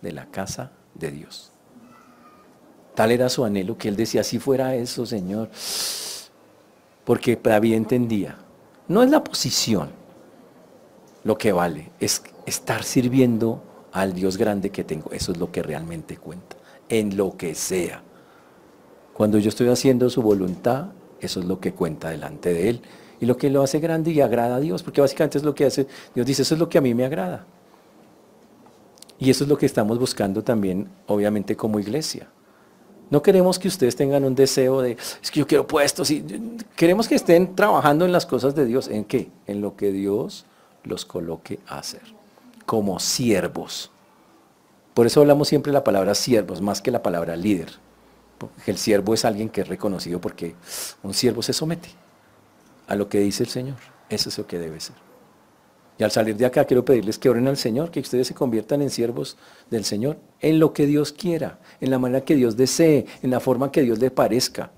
[0.00, 1.50] de la casa de Dios.
[2.94, 5.50] Tal era su anhelo que él decía, si fuera eso, Señor.
[7.04, 8.36] Porque David entendía,
[8.88, 9.90] no es la posición
[11.24, 13.62] lo que vale, es estar sirviendo
[13.92, 15.10] al Dios grande que tengo.
[15.12, 16.56] Eso es lo que realmente cuenta,
[16.88, 18.02] en lo que sea.
[19.20, 20.86] Cuando yo estoy haciendo su voluntad,
[21.20, 22.80] eso es lo que cuenta delante de Él.
[23.20, 25.66] Y lo que lo hace grande y agrada a Dios, porque básicamente es lo que
[25.66, 27.44] hace, Dios dice, eso es lo que a mí me agrada.
[29.18, 32.28] Y eso es lo que estamos buscando también, obviamente, como iglesia.
[33.10, 36.10] No queremos que ustedes tengan un deseo de, es que yo quiero puestos.
[36.10, 36.24] Y,
[36.74, 38.88] queremos que estén trabajando en las cosas de Dios.
[38.88, 39.30] ¿En qué?
[39.46, 40.46] En lo que Dios
[40.82, 42.14] los coloque a hacer.
[42.64, 43.90] Como siervos.
[44.94, 47.89] Por eso hablamos siempre la palabra siervos, más que la palabra líder.
[48.66, 50.54] El siervo es alguien que es reconocido porque
[51.02, 51.90] un siervo se somete
[52.86, 53.76] a lo que dice el Señor.
[54.08, 54.96] Eso es lo que debe ser.
[55.98, 58.80] Y al salir de acá quiero pedirles que oren al Señor, que ustedes se conviertan
[58.80, 59.36] en siervos
[59.70, 63.38] del Señor, en lo que Dios quiera, en la manera que Dios desee, en la
[63.38, 64.70] forma que Dios le parezca.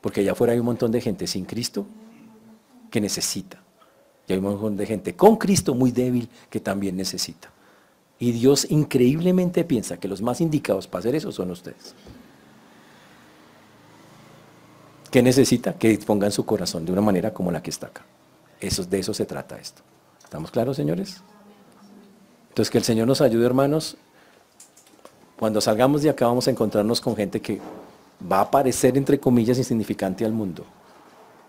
[0.00, 1.86] Porque allá afuera hay un montón de gente sin Cristo
[2.88, 3.64] que necesita.
[4.28, 7.50] Y hay un montón de gente con Cristo muy débil que también necesita.
[8.18, 11.94] Y Dios increíblemente piensa que los más indicados para hacer eso son ustedes.
[15.10, 15.74] ¿Qué necesita?
[15.74, 18.04] Que dispongan su corazón de una manera como la que está acá.
[18.60, 19.82] Eso, de eso se trata esto.
[20.22, 21.22] ¿Estamos claros, señores?
[22.48, 23.96] Entonces, que el Señor nos ayude, hermanos.
[25.38, 27.60] Cuando salgamos de acá vamos a encontrarnos con gente que
[28.30, 30.64] va a parecer, entre comillas, insignificante al mundo.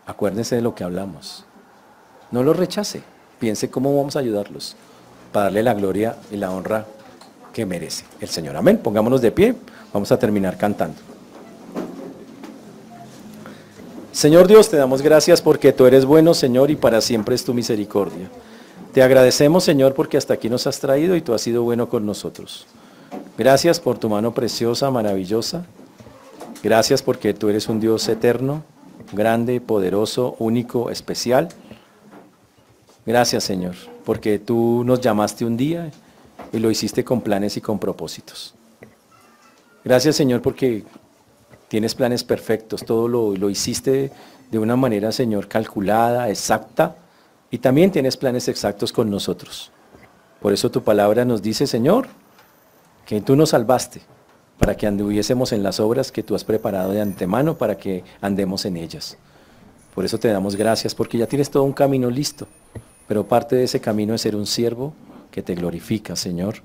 [0.05, 1.45] Acuérdense de lo que hablamos.
[2.31, 3.03] No lo rechace.
[3.39, 4.75] Piense cómo vamos a ayudarlos
[5.35, 6.85] para darle la gloria y la honra
[7.51, 8.55] que merece el Señor.
[8.55, 8.79] Amén.
[8.81, 9.53] Pongámonos de pie.
[9.91, 10.95] Vamos a terminar cantando.
[14.13, 17.53] Señor Dios, te damos gracias porque tú eres bueno, Señor, y para siempre es tu
[17.53, 18.29] misericordia.
[18.93, 22.05] Te agradecemos, Señor, porque hasta aquí nos has traído y tú has sido bueno con
[22.05, 22.65] nosotros.
[23.37, 25.65] Gracias por tu mano preciosa, maravillosa.
[26.63, 28.63] Gracias porque tú eres un Dios eterno,
[29.11, 31.49] grande, poderoso, único, especial.
[33.05, 33.75] Gracias, Señor,
[34.05, 35.91] porque tú nos llamaste un día
[36.53, 38.55] y lo hiciste con planes y con propósitos.
[39.83, 40.83] Gracias, Señor, porque
[41.67, 44.11] Tienes planes perfectos, todo lo, hiciste
[44.51, 46.95] de una manera, Señor, calculada, exacta,
[47.49, 49.71] y también tienes planes exactos con nosotros.
[50.41, 52.07] Por eso tu palabra nos dice, Señor,
[53.05, 54.01] que tú nos salvaste
[54.59, 58.65] para que anduviésemos en las obras que tú has preparado de antemano para que andemos
[58.65, 59.17] en ellas.
[59.95, 62.47] Por eso te damos gracias, porque ya tienes todo un camino listo,
[63.07, 64.93] pero parte de ese camino es ser un siervo
[65.31, 66.55] que te glorifica, Señor,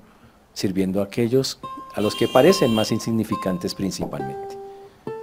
[0.53, 1.59] sirviendo a aquellos
[1.95, 4.57] a los que parecen más insignificantes principalmente.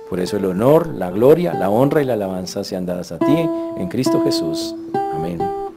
[0.09, 3.49] Por eso el honor, la gloria, la honra y la alabanza sean dadas a ti
[3.77, 4.75] en Cristo Jesús.
[5.14, 5.68] Amén.